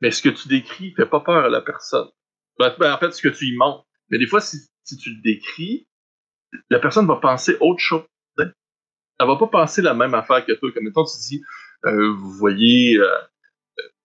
[0.00, 2.08] Mais ce que tu décris fait pas peur à la personne.
[2.58, 3.86] Ben, ben, en fait, ce que tu y montres.
[4.10, 5.88] Mais des fois, si, si tu le décris,
[6.70, 8.02] la personne va penser autre chose.
[8.38, 10.72] Elle va pas penser la même affaire que toi.
[10.72, 11.42] Comme mettons, tu dis,
[11.84, 13.08] vous voyez, euh,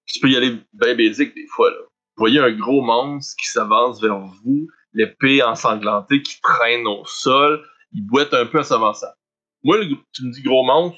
[0.06, 1.70] tu peux y aller bien basique des fois.
[1.72, 1.78] Là.
[1.82, 7.64] Vous voyez un gros monstre qui s'avance vers vous, l'épée ensanglantée qui traîne au sol,
[7.92, 9.12] il boite un peu en s'avançant.
[9.64, 10.98] Moi, le- tu me dis gros monstre,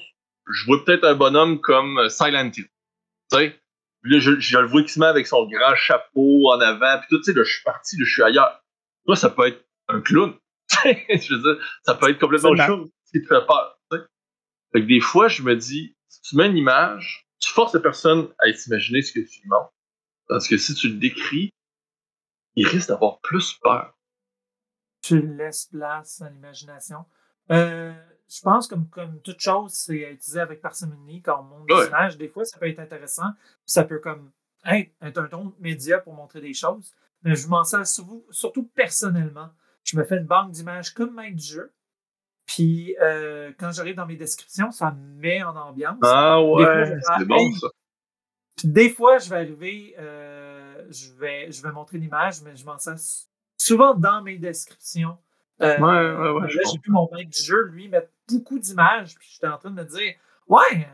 [0.50, 2.64] je vois peut-être un bonhomme comme euh, Silent Hill.
[3.30, 3.60] Tu sais?
[4.02, 6.98] Puis Là, je, je le vois qui se met avec son grand chapeau en avant,
[7.00, 8.62] puis tout, tu sais, là, je suis parti, là, je suis ailleurs.
[9.04, 10.34] Toi, ça peut être un clown.
[10.84, 13.76] je veux dire, ça peut être complètement autre chose qui te fait peur.
[14.72, 18.28] Fait que des fois, je me dis, tu mets une image, tu forces la personne
[18.38, 19.72] à s'imaginer ce que tu montres.
[20.28, 21.50] Parce que si tu le décris,
[22.56, 23.96] il risque d'avoir plus peur.
[25.02, 27.04] Tu laisses place à l'imagination.
[27.50, 27.92] Euh,
[28.28, 31.74] je pense comme, comme toute chose, c'est à utiliser avec parcimonie quand on montre des
[31.74, 31.86] Ouais.
[31.88, 32.16] images.
[32.16, 33.30] Des fois, ça peut être intéressant.
[33.66, 34.30] Ça peut comme
[34.66, 36.94] être un ton média pour montrer des choses.
[37.22, 39.50] Mais je m'en sers surtout, surtout personnellement.
[39.84, 41.72] Je me fais une banque d'images comme maître du jeu.
[42.54, 45.98] Puis euh, quand j'arrive dans mes descriptions, ça me met en ambiance.
[46.02, 46.64] Ah ouais,
[47.18, 47.68] c'est bon ça.
[48.56, 52.64] Puis des fois, je vais arriver, euh, je, vais, je vais montrer l'image, mais je
[52.66, 52.96] m'en sers
[53.56, 55.16] souvent dans mes descriptions.
[55.62, 59.14] Euh, Ouais, ouais, ouais, là, j'ai vu mon maître du jeu, lui, mettre beaucoup d'images,
[59.14, 60.14] puis j'étais en train de me dire,
[60.48, 60.88] ouais,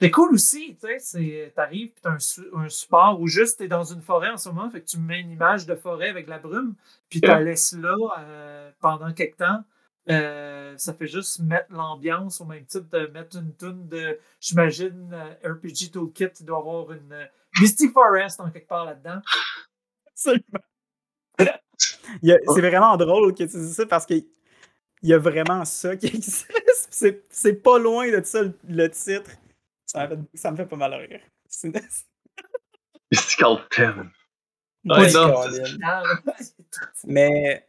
[0.00, 3.68] c'est cool aussi, tu sais, t'arrives, puis t'as un, su- un support, ou juste t'es
[3.68, 6.26] dans une forêt en ce moment, fait que tu mets une image de forêt avec
[6.26, 6.74] la brume,
[7.08, 7.94] puis tu la laisses là
[8.80, 9.62] pendant quelque temps.
[10.08, 15.12] Euh, ça fait juste mettre l'ambiance au même titre de mettre une tune de, j'imagine,
[15.12, 17.24] euh, RPG Toolkit, il doit avoir une euh,
[17.60, 19.20] Misty Forest en quelque part là-dedans.
[20.06, 20.60] Absolument.
[22.22, 24.26] C'est vraiment drôle que tu dises ça parce qu'il
[25.02, 26.52] y a vraiment ça qui existe.
[26.90, 29.30] C'est c'est pas loin de ça le, le titre.
[29.86, 31.20] Ça me, fait, ça me fait pas mal rire.
[33.10, 33.58] Mystical.
[34.86, 35.78] Ouais, non, Colin.
[35.82, 36.02] Ah.
[37.04, 37.65] Mais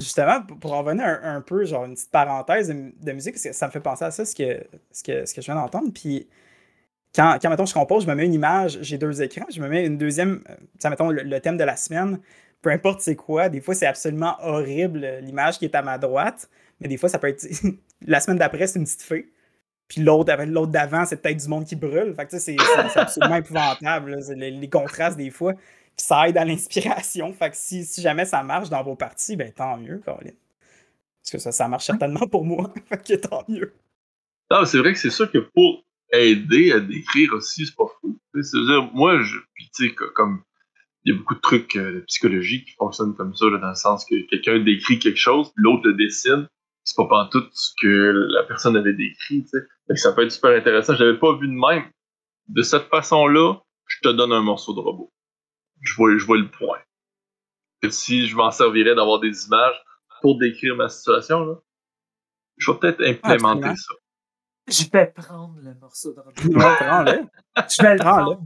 [0.00, 3.34] justement, pour- en revenir un, un peu, genre une petite parenthèse de, mu- de musique,
[3.34, 5.46] parce que ça me fait penser à ça, ce que, ce que, ce que je
[5.46, 5.90] viens d'entendre.
[5.94, 6.28] Puis
[7.14, 9.68] quand, quand mettons, je compose, je me mets une image, j'ai deux écrans, je me
[9.68, 12.20] mets une deuxième, euh, tu sais, mettons, le, le thème de la semaine,
[12.62, 15.98] peu importe c'est quoi, des fois c'est absolument horrible euh, l'image qui est à ma
[15.98, 16.48] droite,
[16.80, 17.44] mais des fois ça peut être.
[18.06, 19.30] la semaine d'après, c'est une petite fée.
[19.88, 22.14] Puis l'autre avec l'autre d'avant, c'est peut-être du monde qui brûle.
[22.14, 24.12] Fait que tu sais, c'est c'est- c'est absolument épouvantable.
[24.12, 24.22] là.
[24.22, 25.54] C'est Les, les contrastes des fois.
[26.00, 27.32] Ça aide à l'inspiration.
[27.38, 30.32] Fait que si, si jamais ça marche dans vos parties, ben tant mieux, Colin.
[31.22, 32.72] Parce que ça, ça marche certainement pour moi.
[32.88, 33.74] fait que tant mieux.
[34.50, 38.18] Non, c'est vrai que c'est sûr que pour aider à décrire aussi, c'est pas fou.
[38.34, 40.42] C'est-à-dire, moi, je, puis tu sais, co- comme
[41.04, 43.74] il y a beaucoup de trucs euh, de psychologie qui fonctionnent comme ça, dans le
[43.74, 46.48] sens que quelqu'un décrit quelque chose, puis l'autre le dessine.
[46.84, 49.46] C'est pas pantoute ce que la personne avait décrit,
[49.94, 50.94] ça peut être super intéressant.
[50.96, 51.84] Je l'avais pas vu de même.
[52.48, 55.12] De cette façon-là, je te donne un morceau de robot.
[55.80, 56.78] Je vois, je vois le point.
[57.88, 59.82] si je m'en servirais d'avoir des images
[60.20, 61.54] pour décrire ma situation, là,
[62.58, 63.94] je vais peut-être implémenter ça.
[64.68, 66.20] Je vais prendre le morceau de.
[66.54, 67.26] Ouais, prends-le.
[67.56, 68.42] Je vais le prendre.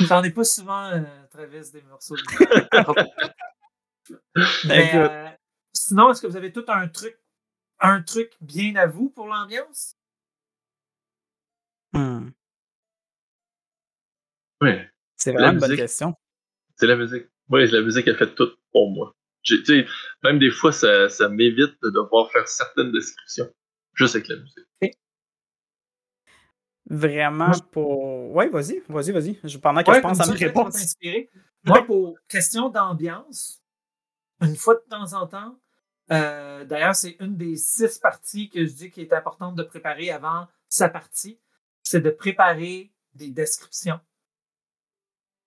[0.00, 2.22] J'en ai pas souvent, euh, Travis, des morceaux de
[4.66, 5.28] Mais, euh,
[5.72, 7.18] sinon, est-ce que vous avez tout un truc,
[7.80, 9.96] un truc bien à vous pour l'ambiance?
[11.92, 12.30] Hmm.
[14.60, 14.70] Oui,
[15.16, 16.14] C'est La vraiment une bonne question.
[16.82, 17.26] C'est la musique.
[17.48, 19.14] Oui, la musique a fait tout pour moi.
[19.44, 19.86] J'ai- tu sais,
[20.24, 23.48] même des fois, ça, ça m'évite de devoir faire certaines descriptions
[23.94, 24.98] juste avec la musique.
[26.86, 28.34] Vraiment Moi, pour.
[28.34, 29.38] Ouais, vas-y, vas-y, vas-y.
[29.44, 30.96] Je- Pendant que Ouais, je pense à mes réponses.
[31.64, 33.62] Moi, pour question d'ambiance,
[34.40, 35.56] une fois de temps en temps,
[36.10, 40.10] euh, d'ailleurs, c'est une des six parties que je dis qui est importante de préparer
[40.10, 41.38] avant sa partie,
[41.84, 44.00] c'est de préparer des descriptions.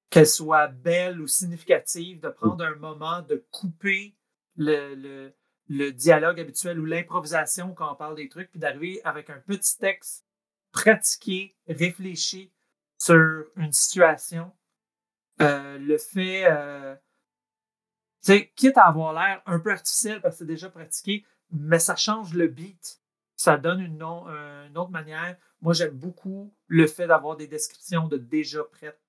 [0.10, 4.16] Qu'elles soient belles ou significatives, de prendre un moment, de couper
[4.56, 5.34] le,
[5.68, 9.78] le- dialogue habituel ou l'improvisation quand on parle des trucs, puis d'arriver avec un petit
[9.78, 10.26] texte
[10.72, 12.52] pratiqué, réfléchi
[12.98, 14.52] sur une situation.
[15.42, 16.96] Euh, le fait, euh,
[18.56, 22.34] quitte à avoir l'air un peu artificiel parce que c'est déjà pratiqué, mais ça change
[22.34, 23.02] le beat.
[23.36, 25.38] Ça donne une autre manière.
[25.62, 29.02] Moi, j'aime beaucoup le fait d'avoir des descriptions de déjà prêtes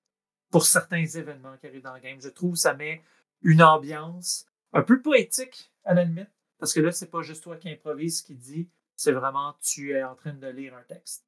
[0.57, 2.19] pour certains événements qui arrivent dans le game.
[2.21, 3.01] Je trouve que ça met
[3.41, 6.29] une ambiance un peu poétique à la limite,
[6.59, 10.03] parce que là, c'est pas juste toi qui improvise qui dit, c'est vraiment tu es
[10.03, 11.23] en train de lire un texte.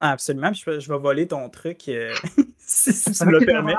[0.00, 0.50] Ah, absolument.
[0.52, 2.14] puis Je, vais- je vais voler ton truc euh,
[2.58, 3.74] si, si tu me le permets.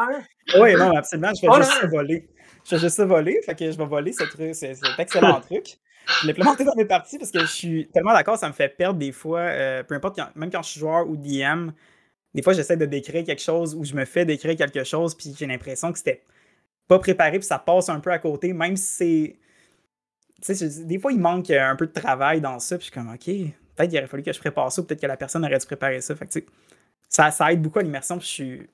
[0.59, 1.31] Oui, non, absolument.
[1.35, 2.29] Je vais Oh juste voler.
[2.65, 3.39] Je vais juste voler.
[3.45, 5.77] Fait que je vais voler ce truc, ce- cet excellent truc.
[6.21, 8.97] Je l'implémenter dans mes parties parce que je suis tellement d'accord, ça me fait perdre
[8.97, 11.69] des fois, euh, peu importe, quand- même quand je suis joueur ou DM,
[12.33, 15.33] des fois j'essaie de décrire quelque chose ou je me fais décrire quelque chose, puis
[15.37, 16.23] j'ai l'impression que c'était
[16.87, 19.35] pas préparé, puis ça passe un peu à côté, même si c'est.
[20.41, 22.91] Tu sais, je- des fois il manque un peu de travail dans ça, puis je
[22.91, 23.25] suis comme, ok,
[23.75, 25.65] peut-être qu'il aurait fallu que je prépare ça, ou peut-être que la personne aurait dû
[25.65, 26.15] préparer ça.
[26.15, 26.39] Fait que,
[27.09, 28.67] ça, ça aide beaucoup à l'immersion, puis je suis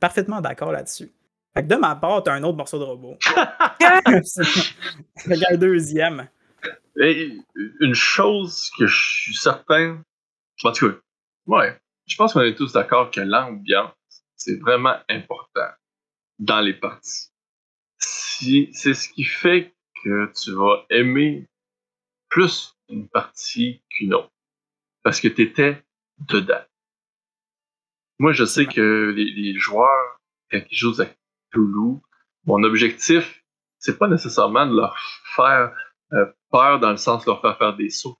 [0.00, 1.12] parfaitement d'accord là-dessus.
[1.54, 3.16] Fait que de ma part, t'as un autre morceau de robot.
[5.26, 6.28] Un deuxième.
[7.00, 7.36] Et
[7.80, 10.02] une chose que je suis certain,
[10.64, 10.96] en tout cas,
[11.46, 13.92] ouais, je pense qu'on est tous d'accord que l'ambiance,
[14.36, 15.70] c'est vraiment important
[16.38, 17.28] dans les parties.
[17.98, 21.48] Si, c'est ce qui fait que tu vas aimer
[22.28, 24.32] plus une partie qu'une autre.
[25.02, 25.82] Parce que tu étais
[26.18, 26.64] dedans.
[28.18, 30.18] Moi, je sais que les, les joueurs,
[30.50, 31.06] quand ils jouent à
[31.50, 32.00] Toulouse,
[32.44, 33.44] mon objectif,
[33.78, 34.96] c'est pas nécessairement de leur
[35.36, 35.74] faire
[36.12, 38.18] euh, peur dans le sens de leur faire faire des sauts.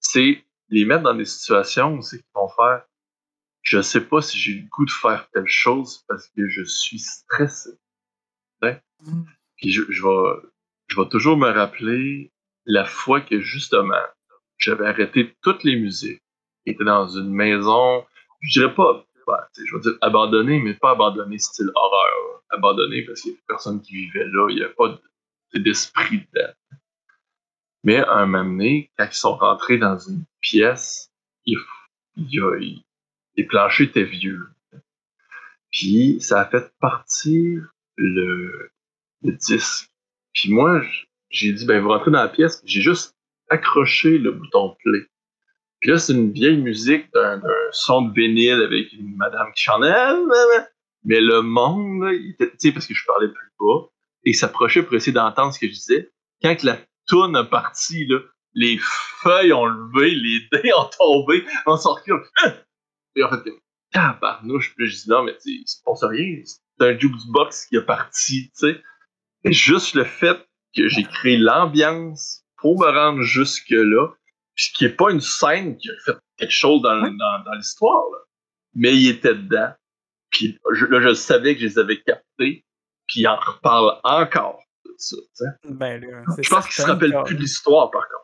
[0.00, 2.84] C'est les mettre dans des situations où c'est qu'ils vont faire
[3.64, 6.98] je sais pas si j'ai le goût de faire telle chose parce que je suis
[6.98, 7.70] stressé.
[8.62, 8.78] Hein?
[9.00, 9.22] Mm.
[9.56, 10.48] Puis je, je, vais,
[10.88, 12.30] je vais toujours me rappeler
[12.66, 14.00] la fois que justement
[14.58, 16.22] j'avais arrêté toutes les musiques,
[16.66, 18.06] était dans une maison,
[18.40, 19.06] je dirais pas,
[19.52, 22.42] sais, je vais dire abandonnée, mais pas abandonnée style horreur.
[22.50, 26.26] Abandonnée parce qu'il y avait personne qui vivait là, il n'y avait pas de- d'esprit
[26.32, 26.52] dedans.
[27.82, 31.10] Mais à un moment donné, quand ils sont rentrés dans une pièce,
[31.46, 31.58] il,
[32.16, 32.84] il y a, il-
[33.36, 34.48] les planchers étaient vieux.
[35.70, 38.70] Puis ça a fait partir le,
[39.22, 39.90] disque.
[40.32, 40.82] Puis moi,
[41.30, 43.16] j'ai dit, ben vous rentrez dans la pièce, j'ai juste
[43.50, 45.06] accroché le bouton play.
[45.80, 49.82] Puis là, c'est une vieille musique d'un son de vinyle avec une madame qui chante.
[49.84, 50.16] Ah.
[51.04, 53.88] Mais le monde, il était, tu sais, parce que je parlais plus bas,
[54.24, 56.10] et il s'approchait pour essayer d'entendre ce que je disais.
[56.42, 58.08] Quand la toune a parti,
[58.54, 61.96] les feuilles ont levé, les dés ont tombé, on s'en.
[63.16, 63.50] Et en fait,
[63.92, 67.76] tabarnouche, puis je dis non, mais tu sais, c'est pas rien, c'est un jukebox qui
[67.76, 68.82] est parti, tu sais.
[69.44, 70.38] Juste le fait
[70.76, 74.08] que j'ai créé l'ambiance pour me rendre jusque-là,
[74.54, 78.04] puis qui est pas une scène qui a fait quelque chose dans, dans, dans l'histoire,
[78.12, 78.18] là.
[78.74, 79.72] mais il était dedans.
[80.30, 82.64] Puis je, là, je savais que je les avais captés,
[83.06, 85.44] puis il en reparle encore de ça, tu sais.
[85.70, 88.23] Ben là, Je pense qu'il se rappelle plus de l'histoire, par contre.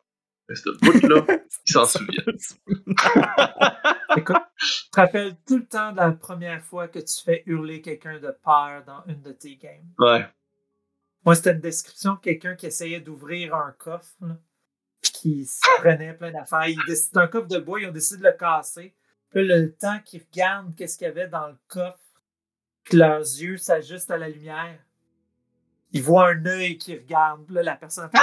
[0.50, 1.24] Mais ce bout-là,
[1.66, 2.24] il s'en souvient.
[4.16, 7.80] Écoute, tu te rappelles tout le temps de la première fois que tu fais hurler
[7.80, 9.86] quelqu'un de peur dans une de tes games?
[10.00, 10.26] Ouais.
[11.24, 14.36] Moi, c'était une description de quelqu'un qui essayait d'ouvrir un coffre, là,
[15.00, 16.66] puis qui se prenait plein d'affaires.
[16.88, 18.96] C'est un coffre de bois, ils ont décidé de le casser.
[19.30, 22.00] Puis là, le temps qu'ils regardent qu'est-ce qu'il y avait dans le coffre,
[22.82, 24.80] que leurs yeux s'ajustent à la lumière,
[25.92, 27.46] ils voient un œil qui regarde.
[27.46, 28.18] Puis là, la personne fait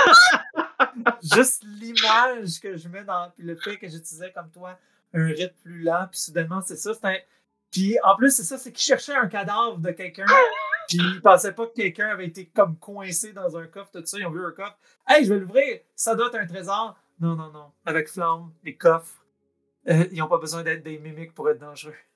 [1.35, 3.29] Juste l'image que je mets dans.
[3.31, 4.77] Puis le fait que j'utilisais comme toi
[5.13, 6.91] un rythme plus lent, puis soudainement, c'est ça.
[7.03, 7.15] un-
[7.71, 10.25] Puis en plus, c'est ça, c'est qu'il cherchait un cadavre de quelqu'un.
[10.87, 14.17] Puis ils pensaient pas que quelqu'un avait été comme coincé dans un coffre, tout ça.
[14.19, 14.77] Ils ont vu un coffre.
[15.07, 15.79] Hey, je vais l'ouvrir.
[15.95, 16.97] Ça doit être un trésor.
[17.19, 17.71] Non, non, non.
[17.85, 19.25] Avec Flamme, les coffres,
[19.89, 21.95] euh, ils n'ont pas besoin d'être des mimiques pour être dangereux.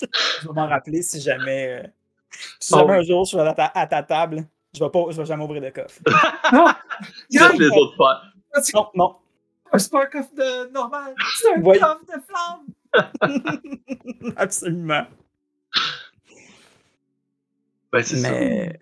[0.00, 1.88] Je vais m'en rappeler si jamais, euh,
[2.58, 3.00] si jamais Oh.
[3.00, 5.62] un jour je à ta, à ta table, je vais, pas, je vais jamais ouvrir
[5.62, 6.00] de coffre.
[6.52, 6.66] Non!
[7.30, 8.32] Laisse les autres faire.
[8.74, 9.16] Non, non.
[9.78, 11.14] c'est pas un coffre de normal.
[11.40, 11.78] C'est un Oui.
[11.78, 12.66] coffre de Flamme.
[14.36, 15.06] Absolument.
[17.92, 18.30] Ben, c'est ça.
[18.30, 18.78] Mais.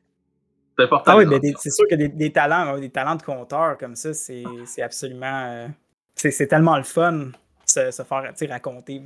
[0.78, 1.12] C'est important.
[1.12, 3.97] Ah oui, mais des- c'est sûr que des, des talents, des talents de conteur comme
[3.97, 5.45] ça, c'est c'est absolument.
[5.47, 5.68] euh,
[6.14, 7.32] c'est c'est tellement le fun
[7.66, 9.03] se, se faire raconter.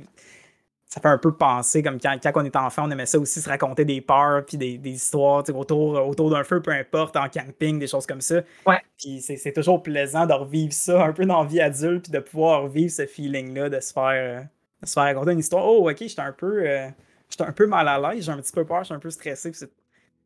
[0.95, 3.41] Ça fait un peu penser comme quand, quand on était enfant, on aimait ça aussi
[3.41, 7.27] se raconter des peurs puis des, des histoires autour, autour d'un feu, peu importe, en
[7.27, 8.41] camping, des choses comme ça.
[8.65, 8.81] Ouais.
[8.97, 12.19] Puis c'est toujours plaisant de revivre ça un peu dans la vie adulte puis de
[12.19, 14.03] pouvoir revivre ce feeling-là, de se faire.
[14.13, 14.43] euh,
[14.81, 15.65] de se faire raconter une histoire.
[15.65, 16.65] Oh, ok, j'étais un peu.
[16.69, 16.89] euh,
[17.29, 19.09] j'étais un peu mal à l'aise, j'ai un petit peu peur, je suis un peu
[19.09, 19.51] stressé.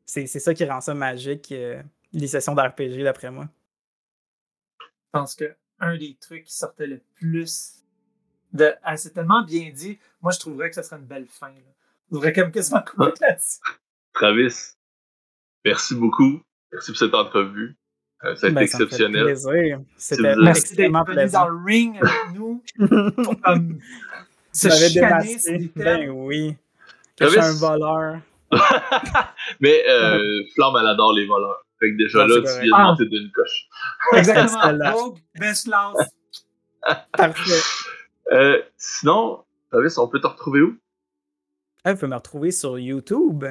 [0.05, 1.81] c'est ça qui rend ça magique, euh,
[2.13, 3.47] les sessions d'RPG, d'après moi.
[4.79, 7.78] Je pense que un des trucs qui sortait le plus
[8.53, 8.73] de.
[8.83, 9.97] Ah, c'est tellement bien dit.
[10.21, 11.47] Moi, je trouverais que ce serait une belle fin.
[11.49, 11.53] Là.
[12.09, 13.59] Je voudrais comme quasiment couper là-dessus.
[14.13, 14.55] Travis,
[15.65, 16.41] merci beaucoup.
[16.71, 17.75] Merci pour cette entrevue.
[18.25, 19.37] Euh, ça a été Ben, ça me fait exceptionnel.
[19.37, 19.79] C'était plaisir.
[19.79, 21.39] Merci d'être extrêmement venu plaisant.
[21.43, 22.63] dans le ring avec nous.
[23.23, 23.79] Pour, comme,
[24.51, 25.37] se chicaner
[25.75, 26.55] Ben oui.
[27.17, 27.55] Que je suis Travis?
[27.55, 28.19] un voleur.
[29.61, 31.63] Mais euh, Flamme, elle adore les voleurs.
[31.79, 32.83] Fait que déjà Non, là, tu viens de Ah.
[32.85, 33.67] monter d'une coche.
[34.17, 34.91] Exactement.
[34.93, 35.95] Rogue, best class.
[37.13, 37.61] Parfait.
[38.31, 40.77] Euh, sinon, Travis, on peut te retrouver où?
[41.83, 43.43] Ah, vous pouvez me retrouver sur YouTube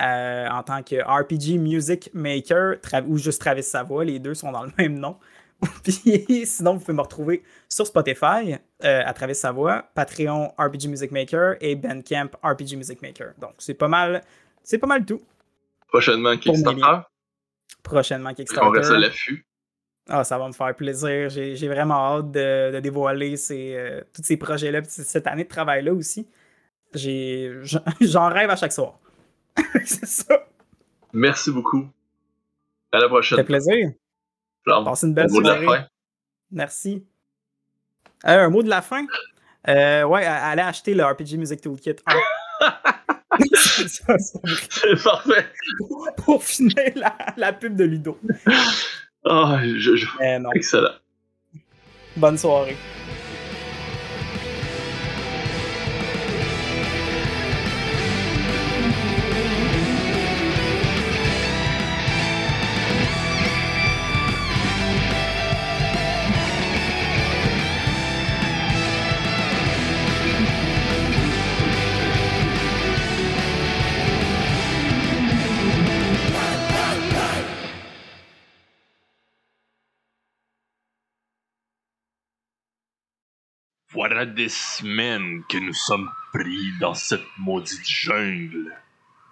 [0.00, 2.76] euh, en tant que RPG Music Maker
[3.06, 4.04] ou juste Travis Savoie.
[4.04, 5.18] Les deux sont dans le même nom.
[5.84, 11.12] Puis sinon, vous pouvez me retrouver sur Spotify euh, à Travis Savoie, Patreon RPG Music
[11.12, 13.34] Maker et Bandcamp RPG Music Maker.
[13.38, 14.22] Donc c'est pas mal,
[14.64, 15.20] c'est pas mal tout.
[15.88, 17.02] Prochainement, Kickstarter.
[17.82, 18.42] Prochainement On reste à
[18.74, 18.98] Kickstarter.
[18.98, 19.46] l'affût.
[20.08, 21.28] Ah, ça va me faire plaisir.
[21.30, 25.92] J'ai vraiment hâte de, de dévoiler ces, euh, tous ces projets-là, cette année de travail-là
[25.94, 26.28] aussi.
[26.94, 28.98] J'en rêve à chaque soir.
[29.84, 30.46] c'est ça.
[31.12, 31.88] Merci beaucoup.
[32.90, 33.38] À la Ça prochaine.
[33.38, 33.92] fait plaisir.
[34.66, 35.78] Passez une belle au mot de la soirée.
[35.80, 35.86] fin.
[36.50, 37.06] Merci.
[38.26, 39.06] Euh, un mot de la fin?
[39.68, 42.14] Euh, ouais, allez acheter le RPG Music Toolkit 1.
[43.54, 44.16] C'est ça,
[45.04, 45.46] parfait.
[46.18, 48.18] Pour finir la, la pub de Ludo.
[49.24, 50.06] Ah, je, je-.
[50.54, 50.94] Excellent.
[52.16, 52.76] Bonne soirée.
[84.22, 88.72] Voilà des semaines que nous sommes pris dans cette maudite jungle.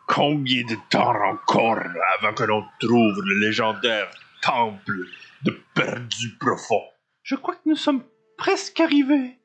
[0.08, 1.78] Combien de temps encore
[2.18, 4.10] avant que l'on trouve le légendaire
[4.42, 5.06] temple
[5.44, 6.82] de Perdu Profond?
[7.22, 8.02] Je crois que nous sommes
[8.36, 9.38] presque arrivés.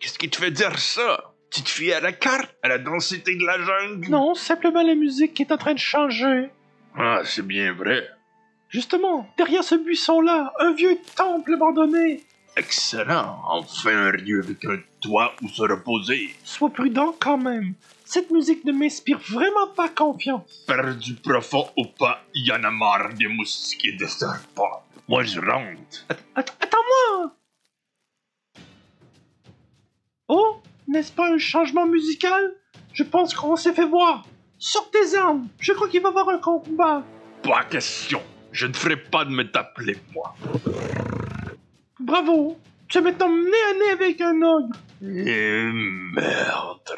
[0.00, 1.32] Qu'est-ce qui te fait dire ça?
[1.52, 4.10] Tu te fies à la carte, à la densité de la jungle?
[4.10, 6.50] Non, simplement la musique qui est en train de changer.
[6.98, 8.08] Ah, c'est bien vrai.
[8.68, 12.24] Justement, derrière ce buisson-là, un vieux temple abandonné.
[12.56, 13.40] Excellent.
[13.48, 16.34] Enfin un lieu avec un toit où se reposer.
[16.44, 17.74] Sois prudent quand même.
[18.04, 20.64] Cette musique ne m'inspire vraiment pas confiance.
[20.66, 24.82] Perdu profond ou pas, il y en a marre des moustiques et des serpents.
[25.08, 26.04] Moi, je rentre.
[26.34, 27.32] Att- Attends-moi!
[30.28, 32.54] Oh, n'est-ce pas un changement musical?
[32.92, 34.24] Je pense qu'on s'est fait voir.
[34.58, 35.48] Sors tes armes.
[35.58, 37.02] Je crois qu'il va y avoir un combat.
[37.42, 38.22] Pas question.
[38.52, 40.34] Je ne ferai pas de me t'appeler, moi.
[42.02, 42.58] Bravo.
[42.88, 44.76] Tu es maintenant nez à nez avec un ogre.
[45.02, 45.64] Et
[46.14, 46.96] meurtre.